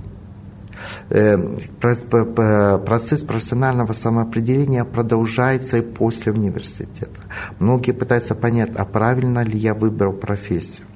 Э, 1.10 1.36
процесс 1.80 3.22
профессионального 3.22 3.92
самоопределения 3.92 4.84
продолжается 4.84 5.78
и 5.78 5.82
после 5.82 6.32
университета. 6.32 7.20
Многие 7.58 7.92
пытаются 7.92 8.34
понять, 8.34 8.70
а 8.76 8.84
правильно 8.84 9.42
ли 9.42 9.58
я 9.58 9.74
выбрал 9.74 10.12
профессию. 10.12 10.86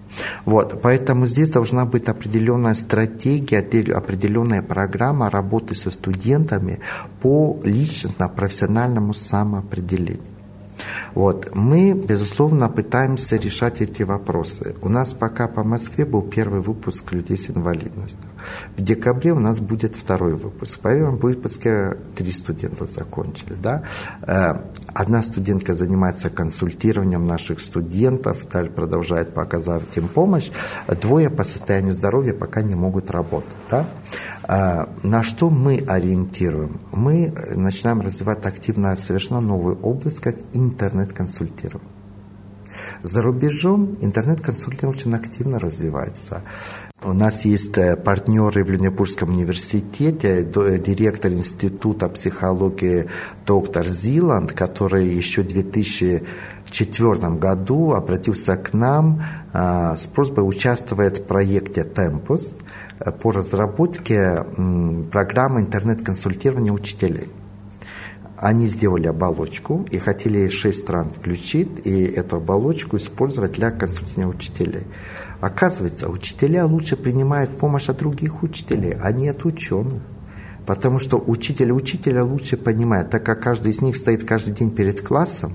Вот, 0.44 0.80
поэтому 0.82 1.26
здесь 1.26 1.50
должна 1.50 1.84
быть 1.84 2.08
определенная 2.08 2.74
стратегия, 2.74 3.60
определенная 3.94 4.62
программа 4.62 5.30
работы 5.30 5.74
со 5.74 5.90
студентами 5.90 6.80
по 7.20 7.60
личностно-профессиональному 7.64 9.14
самоопределению. 9.14 10.20
Вот. 11.14 11.50
Мы, 11.54 11.92
безусловно, 11.92 12.68
пытаемся 12.68 13.36
решать 13.36 13.80
эти 13.80 14.02
вопросы. 14.02 14.76
У 14.82 14.88
нас 14.88 15.12
пока 15.12 15.48
по 15.48 15.64
Москве 15.64 16.04
был 16.04 16.22
первый 16.22 16.60
выпуск 16.60 17.12
людей 17.12 17.36
с 17.36 17.50
инвалидностью. 17.50 18.27
В 18.76 18.82
декабре 18.82 19.32
у 19.32 19.38
нас 19.38 19.60
будет 19.60 19.94
второй 19.94 20.34
выпуск. 20.34 20.80
По 20.80 20.90
первому 20.90 21.18
выпуске 21.18 21.96
три 22.16 22.32
студента 22.32 22.84
закончили. 22.84 23.54
Да? 23.54 23.82
Э, 24.22 24.60
одна 24.94 25.22
студентка 25.22 25.74
занимается 25.74 26.30
консультированием 26.30 27.24
наших 27.24 27.60
студентов, 27.60 28.48
далее 28.52 28.70
продолжает 28.70 29.34
показывать 29.34 29.96
им 29.96 30.08
помощь. 30.08 30.50
Двое 31.00 31.30
по 31.30 31.44
состоянию 31.44 31.92
здоровья 31.92 32.34
пока 32.34 32.62
не 32.62 32.74
могут 32.74 33.10
работать. 33.10 33.48
Да? 33.70 33.86
Э, 34.48 34.86
на 35.02 35.22
что 35.22 35.50
мы 35.50 35.84
ориентируем? 35.86 36.80
Мы 36.92 37.32
начинаем 37.54 38.00
развивать 38.00 38.44
активно 38.46 38.96
совершенно 38.96 39.40
новую 39.40 39.78
область, 39.80 40.20
как 40.20 40.36
интернет-консультирование. 40.52 41.98
За 43.02 43.22
рубежом 43.22 43.96
интернет-консультинг 44.00 44.92
очень 44.92 45.14
активно 45.14 45.58
развивается. 45.58 46.42
У 47.00 47.12
нас 47.12 47.44
есть 47.44 47.78
э, 47.78 47.96
партнеры 47.96 48.64
в 48.64 48.70
Люнебургском 48.70 49.30
университете, 49.30 50.42
э, 50.42 50.78
директор 50.78 51.32
Института 51.32 52.08
психологии 52.08 53.06
доктор 53.46 53.86
Зиланд, 53.86 54.52
который 54.52 55.06
еще 55.06 55.42
в 55.42 55.46
2004 55.46 57.36
году 57.36 57.92
обратился 57.92 58.56
к 58.56 58.72
нам 58.72 59.22
а, 59.52 59.96
с 59.96 60.08
просьбой 60.08 60.40
участвовать 60.40 61.20
в 61.20 61.22
проекте 61.22 61.84
«Темпус» 61.84 62.48
по 63.22 63.30
разработке 63.30 64.44
программы 65.12 65.60
интернет-консультирования 65.60 66.72
учителей. 66.72 67.28
Они 68.36 68.66
сделали 68.66 69.06
оболочку 69.06 69.86
и 69.90 69.98
хотели 69.98 70.48
шесть 70.48 70.82
стран 70.82 71.10
включить 71.10 71.86
и 71.86 72.04
эту 72.04 72.36
оболочку 72.36 72.96
использовать 72.96 73.52
для 73.52 73.70
консультирования 73.70 74.34
учителей. 74.34 74.84
Оказывается, 75.40 76.08
учителя 76.08 76.66
лучше 76.66 76.96
принимают 76.96 77.58
помощь 77.58 77.88
от 77.88 77.98
других 77.98 78.42
учителей, 78.42 78.94
а 79.00 79.12
не 79.12 79.28
от 79.28 79.44
ученых. 79.44 80.02
Потому 80.66 80.98
что 80.98 81.16
учитель 81.16 81.72
учителя 81.72 82.24
лучше 82.24 82.56
понимает, 82.56 83.10
так 83.10 83.24
как 83.24 83.40
каждый 83.40 83.72
из 83.72 83.80
них 83.80 83.96
стоит 83.96 84.24
каждый 84.24 84.52
день 84.54 84.70
перед 84.70 85.00
классом 85.00 85.52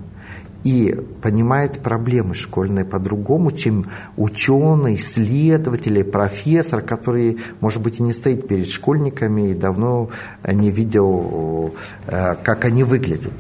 и 0.64 0.98
понимает 1.22 1.80
проблемы 1.82 2.34
школьные 2.34 2.86
по-другому, 2.86 3.52
чем 3.52 3.88
ученый, 4.16 4.96
исследователь, 4.96 6.04
профессор, 6.06 6.82
который, 6.82 7.40
может 7.60 7.82
быть, 7.84 8.00
и 8.00 8.04
не 8.04 8.14
стоит 8.14 8.48
перед 8.48 8.68
школьниками 8.68 9.52
и 9.52 9.54
давно 9.54 10.10
не 10.48 10.72
видел, 10.72 11.76
э, 12.08 12.36
как 12.42 12.66
они 12.66 12.84
выглядят. 12.84 13.34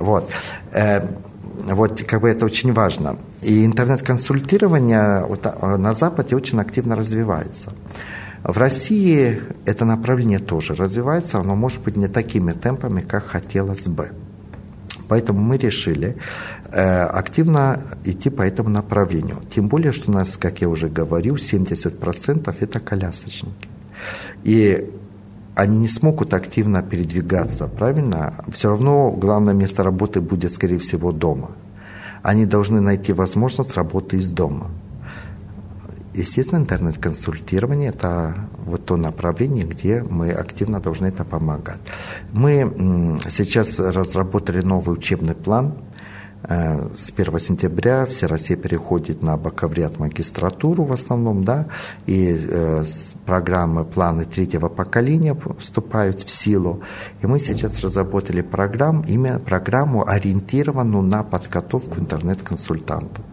Вот. 0.00 0.30
Э, 1.66 1.74
вот 1.74 2.02
как 2.02 2.20
бы 2.20 2.28
это 2.28 2.44
очень 2.44 2.72
важно. 2.72 3.16
И 3.42 3.64
интернет-консультирование 3.64 5.26
а, 5.42 5.76
на 5.76 5.92
Западе 5.92 6.36
очень 6.36 6.60
активно 6.60 6.96
развивается. 6.96 7.72
В 8.42 8.58
России 8.58 9.40
это 9.64 9.84
направление 9.84 10.38
тоже 10.38 10.74
развивается, 10.74 11.38
оно 11.38 11.56
может 11.56 11.82
быть 11.82 11.96
не 11.96 12.08
такими 12.08 12.52
темпами, 12.52 13.00
как 13.00 13.24
хотелось 13.24 13.88
бы. 13.88 14.12
Поэтому 15.08 15.40
мы 15.40 15.56
решили 15.56 16.16
э, 16.72 17.04
активно 17.04 17.82
идти 18.04 18.30
по 18.30 18.42
этому 18.42 18.68
направлению. 18.68 19.38
Тем 19.50 19.68
более, 19.68 19.92
что 19.92 20.10
у 20.10 20.14
нас, 20.14 20.36
как 20.36 20.60
я 20.60 20.68
уже 20.68 20.88
говорил, 20.88 21.36
70% 21.36 22.54
это 22.60 22.80
колясочники. 22.80 23.68
И 24.44 24.90
они 25.56 25.78
не 25.78 25.88
смогут 25.88 26.34
активно 26.34 26.82
передвигаться, 26.82 27.66
правильно? 27.66 28.44
Все 28.52 28.68
равно 28.68 29.10
главное 29.10 29.54
место 29.54 29.82
работы 29.82 30.20
будет, 30.20 30.52
скорее 30.52 30.78
всего, 30.78 31.12
дома. 31.12 31.50
Они 32.22 32.44
должны 32.44 32.80
найти 32.80 33.14
возможность 33.14 33.74
работы 33.74 34.18
из 34.18 34.28
дома. 34.28 34.66
Естественно, 36.14 36.60
интернет-консультирование– 36.60 37.88
это 37.96 38.34
вот 38.66 38.84
то 38.84 38.96
направление, 38.96 39.64
где 39.64 40.02
мы 40.02 40.30
активно 40.30 40.78
должны 40.78 41.06
это 41.06 41.24
помогать. 41.24 41.80
Мы 42.32 43.18
сейчас 43.28 43.78
разработали 43.78 44.60
новый 44.60 44.92
учебный 44.92 45.34
план– 45.34 45.74
с 46.48 47.12
1 47.16 47.38
сентября 47.38 48.06
вся 48.06 48.28
Россия 48.28 48.56
переходит 48.56 49.22
на 49.22 49.36
бакалавриат 49.36 49.98
магистратуру 49.98 50.84
в 50.84 50.92
основном, 50.92 51.42
да, 51.42 51.66
и 52.06 52.36
э, 52.38 52.84
программы, 53.24 53.84
планы 53.84 54.24
третьего 54.24 54.68
поколения 54.68 55.36
вступают 55.58 56.22
в 56.22 56.30
силу. 56.30 56.82
И 57.22 57.26
мы 57.26 57.40
сейчас 57.40 57.80
разработали 57.80 58.42
программу, 58.42 59.04
именно 59.08 59.40
программу, 59.40 60.08
ориентированную 60.08 61.02
на 61.02 61.24
подготовку 61.24 61.98
интернет-консультантов. 61.98 63.24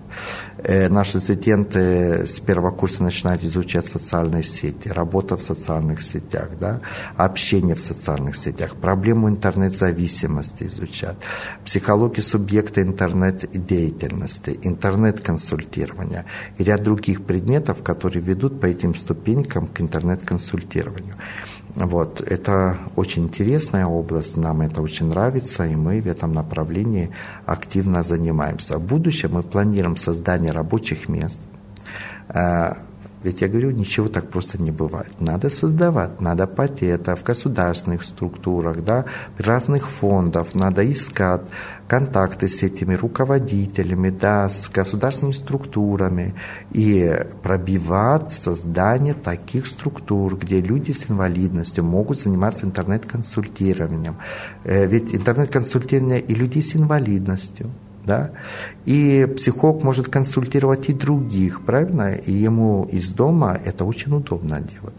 Э, 0.66 0.88
наши 0.88 1.20
студенты 1.20 2.26
с 2.26 2.40
первого 2.40 2.72
курса 2.72 3.04
начинают 3.04 3.44
изучать 3.44 3.86
социальные 3.86 4.44
сети, 4.44 4.88
работа 4.88 5.36
в 5.36 5.42
социальных 5.42 6.02
сетях, 6.02 6.52
да, 6.58 6.80
общение 7.18 7.76
в 7.76 7.82
социальных 7.82 8.38
сетях, 8.38 8.78
проблему 8.78 9.28
интернет-зависимости 9.28 10.64
изучать, 10.64 11.18
психологию 11.66 12.24
субъекта 12.24 12.82
интернет-деятельности, 12.82 14.58
интернет-консультирования 14.64 16.26
и 16.58 16.64
ряд 16.64 16.82
других 16.82 17.26
предметов, 17.26 17.84
которые 17.84 18.24
ведут 18.24 18.62
по 18.62 18.66
этим 18.66 18.96
ступенькам 18.96 19.68
к 19.68 19.82
интернет-консультированию. 19.82 21.16
Вот. 21.76 22.22
Это 22.22 22.78
очень 22.96 23.24
интересная 23.24 23.86
область, 23.86 24.38
нам 24.38 24.62
это 24.62 24.82
очень 24.82 25.08
нравится, 25.08 25.66
и 25.66 25.76
мы 25.76 26.02
в 26.02 26.08
этом 26.08 26.34
направлении 26.34 27.10
активно 27.46 28.04
занимаемся. 28.04 28.78
В 28.78 28.84
будущем 28.84 29.32
мы 29.34 29.44
планируем 29.44 29.98
создание 29.98 30.52
рабочих 30.52 31.10
мест, 31.10 31.42
э, 32.30 32.74
ведь 33.24 33.42
я 33.42 33.48
говорю, 33.48 33.72
ничего 33.72 34.08
так 34.08 34.30
просто 34.30 34.62
не 34.62 34.72
бывает. 34.72 35.20
Надо 35.20 35.50
создавать, 35.50 36.22
надо 36.22 36.48
пойти 36.48 36.86
это 36.86 37.16
в 37.16 37.24
государственных 37.24 38.04
структурах, 38.04 38.84
да, 38.84 39.06
разных 39.38 39.90
фондов, 39.90 40.56
надо 40.56 40.90
искать 40.92 41.42
контакты 41.88 42.48
с 42.48 42.64
этими 42.64 42.96
руководителями, 42.96 44.10
да, 44.10 44.50
с 44.50 44.70
государственными 44.70 45.34
структурами 45.34 46.36
и 46.72 47.26
пробивать 47.42 48.32
создание 48.32 49.14
таких 49.14 49.68
структур, 49.68 50.38
где 50.38 50.62
люди 50.62 50.92
с 50.92 51.10
инвалидностью 51.10 51.84
могут 51.84 52.20
заниматься 52.20 52.66
интернет-консультированием. 52.66 54.18
Э, 54.64 54.86
ведь 54.86 55.16
интернет-консультирование 55.16 56.20
и 56.20 56.36
людей 56.36 56.64
с 56.64 56.76
инвалидностью– 56.76 57.72
да, 58.06 58.32
и 58.86 59.26
психолог 59.36 59.84
может 59.84 60.08
консультировать 60.08 60.90
и 60.90 60.94
других, 60.94 61.66
правильно, 61.66 62.16
и 62.16 62.32
ему 62.32 62.88
из 62.92 63.10
дома 63.10 63.60
это 63.66 63.86
очень 63.86 64.14
удобно 64.16 64.60
делать. 64.60 64.96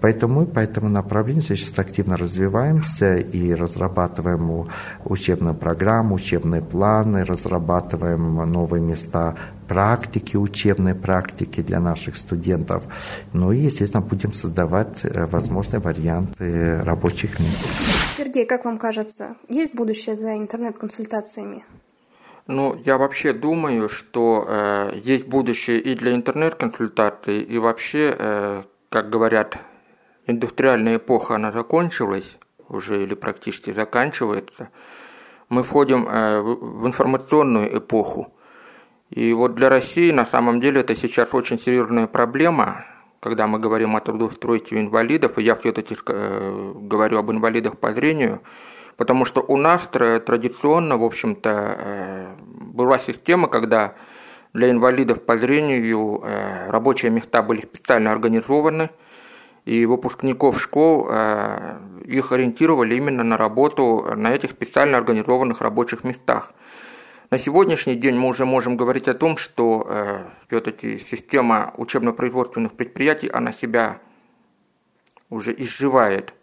Поэтому 0.00 0.40
мы 0.40 0.46
по 0.46 0.60
этому 0.60 0.88
направлению 0.88 1.42
сейчас 1.42 1.78
активно 1.78 2.16
развиваемся 2.16 3.16
и 3.16 3.54
разрабатываем 3.54 4.68
учебную 5.04 5.54
программу, 5.54 6.14
учебные 6.14 6.62
планы, 6.62 7.24
разрабатываем 7.24 8.36
новые 8.50 8.82
места 8.82 9.34
практики, 9.68 10.36
учебные 10.36 10.94
практики 10.94 11.60
для 11.60 11.80
наших 11.80 12.16
студентов. 12.16 12.82
Ну 13.32 13.52
и, 13.52 13.58
естественно, 13.58 14.00
будем 14.00 14.32
создавать 14.32 15.04
э, 15.04 15.26
возможные 15.26 15.80
варианты 15.80 16.80
рабочих 16.82 17.38
мест. 17.40 17.66
Сергей, 18.16 18.46
как 18.46 18.64
вам 18.64 18.78
кажется, 18.78 19.36
есть 19.48 19.74
будущее 19.74 20.16
за 20.16 20.36
интернет-консультациями? 20.36 21.64
Ну, 22.46 22.80
я 22.84 22.96
вообще 22.96 23.32
думаю, 23.32 23.88
что 23.88 24.44
э, 24.46 24.92
есть 25.02 25.26
будущее 25.26 25.80
и 25.80 25.96
для 25.96 26.14
интернет-консультаций, 26.14 27.42
и 27.42 27.58
вообще, 27.58 28.14
э, 28.16 28.62
как 28.88 29.10
говорят, 29.10 29.58
индустриальная 30.28 30.98
эпоха, 30.98 31.34
она 31.34 31.50
закончилась 31.50 32.36
уже 32.68 33.02
или 33.02 33.14
практически 33.14 33.72
заканчивается. 33.72 34.68
Мы 35.48 35.64
входим 35.64 36.06
э, 36.08 36.40
в 36.40 36.86
информационную 36.86 37.78
эпоху. 37.78 38.32
И 39.10 39.32
вот 39.32 39.56
для 39.56 39.68
России 39.68 40.12
на 40.12 40.26
самом 40.26 40.60
деле 40.60 40.82
это 40.82 40.94
сейчас 40.94 41.34
очень 41.34 41.58
серьезная 41.58 42.06
проблема, 42.06 42.84
когда 43.18 43.48
мы 43.48 43.58
говорим 43.58 43.96
о 43.96 44.00
трудоустройстве 44.00 44.80
инвалидов, 44.80 45.38
и 45.38 45.42
я 45.42 45.56
все-таки 45.56 45.96
э, 46.06 46.72
говорю 46.76 47.18
об 47.18 47.30
инвалидах 47.32 47.76
по 47.78 47.92
зрению, 47.92 48.40
потому 48.96 49.24
что 49.24 49.40
у 49.40 49.56
нас 49.56 49.82
традиционно, 49.88 50.96
в 50.96 51.04
общем-то, 51.04 51.76
э, 51.78 52.34
была 52.60 52.98
система, 52.98 53.48
когда 53.48 53.94
для 54.52 54.70
инвалидов 54.70 55.22
по 55.22 55.38
зрению 55.38 56.22
э, 56.22 56.70
рабочие 56.70 57.10
места 57.10 57.42
были 57.42 57.62
специально 57.62 58.12
организованы, 58.12 58.90
и 59.64 59.84
выпускников 59.84 60.62
школ 60.62 61.10
их 62.04 62.30
ориентировали 62.30 62.94
именно 62.94 63.24
на 63.24 63.36
работу 63.36 64.12
на 64.14 64.32
этих 64.32 64.52
специально 64.52 64.96
организованных 64.96 65.60
рабочих 65.60 66.04
местах– 66.04 66.52
на 67.28 67.38
сегодняшний 67.38 67.96
день 67.96 68.14
мы 68.14 68.28
уже 68.28 68.44
можем 68.44 68.76
говорить 68.76 69.08
о 69.08 69.14
том, 69.14 69.36
что 69.36 69.84
э, 69.88 70.24
все-таки 70.46 70.98
система 70.98 71.74
учебно-производственных 71.76 72.74
предприятий, 72.74 73.26
она 73.26 73.50
себя 73.50 73.98
уже 75.28 75.52
изживает. 75.52 76.34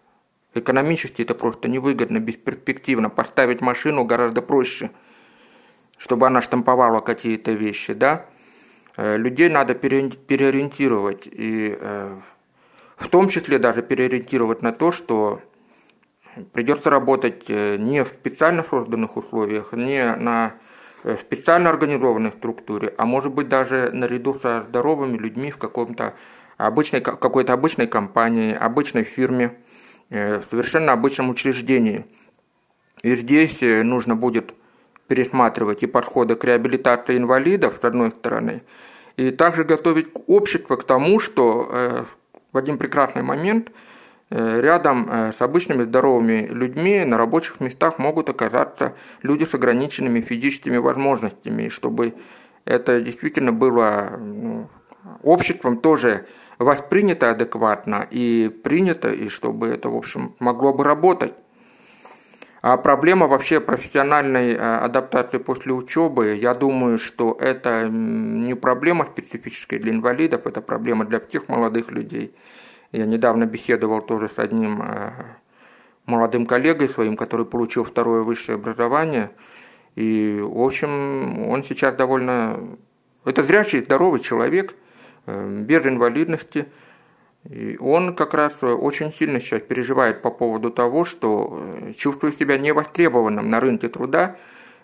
Экономически 0.56 1.24
это 1.24 1.34
просто 1.34 1.68
невыгодно, 1.68 2.20
бесперспективно. 2.20 3.10
Поставить 3.10 3.62
машину 3.62 4.06
гораздо 4.06 4.42
проще, 4.42 4.92
чтобы 5.98 6.28
она 6.28 6.42
штамповала 6.42 7.02
какие-то 7.02 7.54
вещи, 7.54 7.94
да. 7.94 8.26
Э, 8.96 9.18
людей 9.18 9.50
надо 9.50 9.74
переориентировать, 9.74 11.28
и 11.32 11.76
э, 11.80 12.20
в 12.98 13.08
том 13.08 13.30
числе 13.30 13.58
даже 13.58 13.82
переориентировать 13.82 14.62
на 14.62 14.72
то, 14.72 14.92
что 14.92 15.42
придется 16.52 16.92
работать 16.92 17.46
э, 17.48 17.78
не 17.78 18.04
в 18.04 18.10
специально 18.10 18.64
созданных 18.64 19.18
условиях, 19.18 19.74
не 19.74 20.16
на 20.16 20.54
специально 21.20 21.70
организованной 21.70 22.32
структуре, 22.32 22.94
а 22.98 23.06
может 23.06 23.34
быть 23.34 23.50
даже 23.50 23.90
наряду 23.92 24.36
со 24.36 24.64
здоровыми 24.70 25.18
людьми 25.18 25.52
в 25.52 25.58
каком-то 25.58 26.14
обычной, 26.58 27.02
какой-то 27.02 27.52
обычной 27.52 27.88
компании, 27.88 28.54
обычной 28.54 29.04
фирме, 29.04 29.58
в 30.14 30.44
совершенно 30.50 30.94
обычном 30.94 31.30
учреждении. 31.30 32.06
И 33.02 33.16
здесь 33.16 33.62
э, 33.62 33.84
нужно 33.84 34.16
будет 34.16 34.54
пересматривать 35.08 35.84
и 35.84 35.88
подходы 35.88 36.36
к 36.36 36.44
реабилитации 36.46 37.18
инвалидов, 37.18 37.80
с 37.82 37.84
одной 37.84 38.12
стороны, 38.12 38.64
и 39.18 39.32
также 39.32 39.64
готовить 39.64 40.08
общество 40.28 40.76
к 40.76 40.86
тому, 40.86 41.20
что 41.20 42.08
в 42.52 42.58
один 42.58 42.78
прекрасный 42.78 43.22
момент– 43.22 43.72
Э, 44.36 44.62
рядом 44.62 45.08
э, 45.12 45.32
с 45.32 45.40
обычными 45.44 45.84
здоровыми 45.84 46.48
людьми 46.50 47.06
на 47.06 47.18
рабочих 47.20 47.60
местах 47.60 48.00
могут 48.00 48.30
оказаться 48.30 48.96
люди 49.22 49.44
с 49.44 49.54
ограниченными 49.54 50.22
физическими 50.22 50.78
возможностями. 50.78 51.64
И 51.64 51.70
чтобы 51.70 52.16
это 52.66 53.00
действительно 53.00 53.52
было 53.52 54.18
ну, 54.18 54.70
обществом 55.22 55.78
тоже 55.78 56.26
воспринято 56.60 57.32
адекватно 57.32 58.08
и 58.10 58.50
принято, 58.50 59.12
и 59.12 59.30
чтобы 59.30 59.68
это, 59.68 59.90
в 59.90 59.96
общем, 59.96 60.36
могло 60.40 60.74
бы 60.74 60.84
работать. 60.84 61.34
А 62.62 62.78
проблема 62.78 63.28
вообще 63.28 63.60
профессиональной 63.60 64.54
э, 64.54 64.58
адаптации 64.58 65.38
после 65.38 65.74
учебы, 65.74 66.36
я 66.36 66.54
думаю, 66.54 66.98
что 66.98 67.38
это 67.40 67.90
не 67.90 68.56
проблема 68.56 69.06
специфическая 69.06 69.80
для 69.80 69.92
инвалидов, 69.92 70.48
это 70.48 70.62
проблема 70.62 71.06
для 71.06 71.20
всех 71.20 71.50
молодых 71.50 71.92
людей– 71.92 72.36
я 72.94 73.08
недавно 73.08 73.46
беседовал 73.48 74.02
тоже 74.02 74.30
с 74.30 74.38
одним 74.38 74.84
э, 74.84 75.12
молодым 76.06 76.46
коллегой 76.46 76.88
своим, 76.88 77.18
который 77.18 77.46
получил 77.46 77.84
второе 77.84 78.22
высшее 78.22 78.58
образование. 78.58 79.32
И, 79.96 80.40
в 80.40 80.62
общем, 80.62 81.50
он 81.50 81.64
сейчас 81.64 81.96
довольно... 81.96 82.78
Это 83.26 83.42
зрячий, 83.42 83.82
здоровый 83.82 84.20
человек, 84.20 84.76
без 85.26 85.86
инвалидности. 85.86 86.68
И 87.50 87.78
он 87.80 88.16
как 88.16 88.34
раз 88.34 88.64
очень 88.64 89.12
сильно 89.12 89.40
сейчас 89.42 89.62
переживает 89.62 90.22
по 90.22 90.32
поводу 90.32 90.72
того, 90.72 91.04
что 91.04 91.60
э, 91.62 91.94
чувствует 91.94 92.40
себя 92.40 92.58
невостребованным 92.58 93.50
на 93.50 93.60
рынке 93.60 93.90
труда 93.90 94.38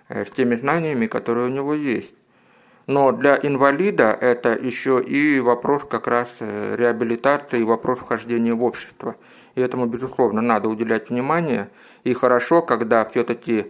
с 0.09 0.29
теми 0.31 0.55
знаниями, 0.55 1.07
которые 1.07 1.47
у 1.47 1.51
него 1.51 1.73
есть. 1.73 2.13
Но 2.89 3.11
для 3.11 3.37
инвалида 3.37 4.17
это 4.19 4.55
еще 4.55 4.99
и 4.99 5.39
вопрос 5.39 5.83
как 5.87 6.07
раз 6.07 6.27
э, 6.39 6.75
реабилитации, 6.75 7.61
вопрос 7.61 7.99
вхождения 7.99 8.55
в 8.55 8.63
общество. 8.63 9.15
И 9.53 9.61
этому, 9.61 9.85
безусловно, 9.85 10.41
надо 10.41 10.69
уделять 10.69 11.11
внимание. 11.11 11.69
И 12.03 12.13
хорошо, 12.13 12.63
когда 12.63 13.05
все-таки 13.05 13.59
э, 13.59 13.65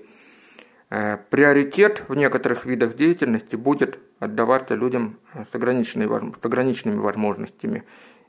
приоритет 0.90 2.04
в 2.08 2.16
некоторых 2.16 2.66
видах 2.66 2.96
деятельности 2.96 3.56
будет 3.56 4.00
отдаваться 4.20 4.76
людям 4.76 5.20
с, 5.34 5.54
ограниченными, 5.54 6.34
с 6.34 6.46
ограниченными 6.46 7.00
возможностями. 7.00 7.84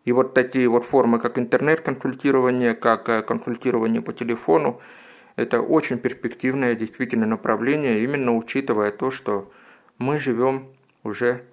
И 0.04 0.12
вот 0.12 0.34
такие 0.34 0.68
вот 0.68 0.84
формы, 0.84 1.18
как 1.18 1.38
интернет-консультирование, 1.38 2.74
как 2.74 3.08
э, 3.08 3.22
консультирование 3.22 4.00
по 4.00 4.12
телефону, 4.12 4.80
это 5.36 5.60
очень 5.60 5.98
перспективное 5.98 6.74
действительно 6.74 7.26
направление, 7.26 8.02
именно 8.02 8.36
учитывая 8.36 8.92
то, 8.92 9.10
что 9.10 9.50
мы 9.98 10.18
живем 10.18 10.68
уже 11.02 11.44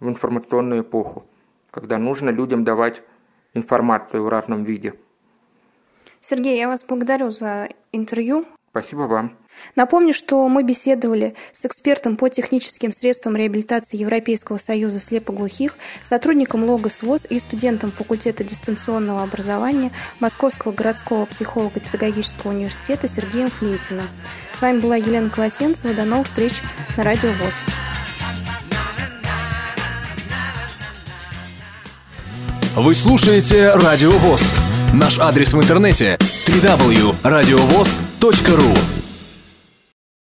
в 0.00 0.08
информационную 0.08 0.82
эпоху, 0.82 1.26
когда 1.70 1.98
нужно 1.98 2.30
людям 2.30 2.64
давать 2.64 3.02
информацию 3.54 4.22
в 4.22 4.28
разном 4.28 4.64
виде. 4.64 4.94
Сергей, 6.20 6.58
я 6.58 6.68
вас 6.68 6.84
благодарю 6.84 7.30
за 7.30 7.68
интервью. 7.92 8.46
Спасибо 8.70 9.02
вам. 9.02 9.36
Напомню, 9.76 10.14
что 10.14 10.48
мы 10.48 10.62
беседовали 10.62 11.34
с 11.52 11.64
экспертом 11.64 12.16
по 12.16 12.28
техническим 12.28 12.92
средствам 12.92 13.36
реабилитации 13.36 13.96
Европейского 13.96 14.58
союза 14.58 15.00
слепоглухих, 15.00 15.76
сотрудником 16.02 16.64
Логос 16.64 17.02
ВОЗ 17.02 17.22
и 17.28 17.38
студентом 17.38 17.92
факультета 17.92 18.44
дистанционного 18.44 19.22
образования 19.22 19.90
Московского 20.20 20.72
городского 20.72 21.26
психолого-педагогического 21.26 22.50
университета 22.50 23.08
Сергеем 23.08 23.50
Флейтиным. 23.50 24.08
С 24.52 24.60
вами 24.60 24.80
была 24.80 24.96
Елена 24.96 25.30
Колосенцева. 25.30 25.94
До 25.94 26.04
новых 26.04 26.26
встреч 26.26 26.52
на 26.96 27.04
Радио 27.04 27.30
ВОЗ. 27.30 27.54
Вы 32.76 32.94
слушаете 32.94 33.70
Радио 33.74 34.12
ВОЗ. 34.12 34.54
Наш 34.94 35.18
адрес 35.18 35.52
в 35.52 35.60
интернете 35.60 36.16
www.radiovoz.ru 36.46 39.07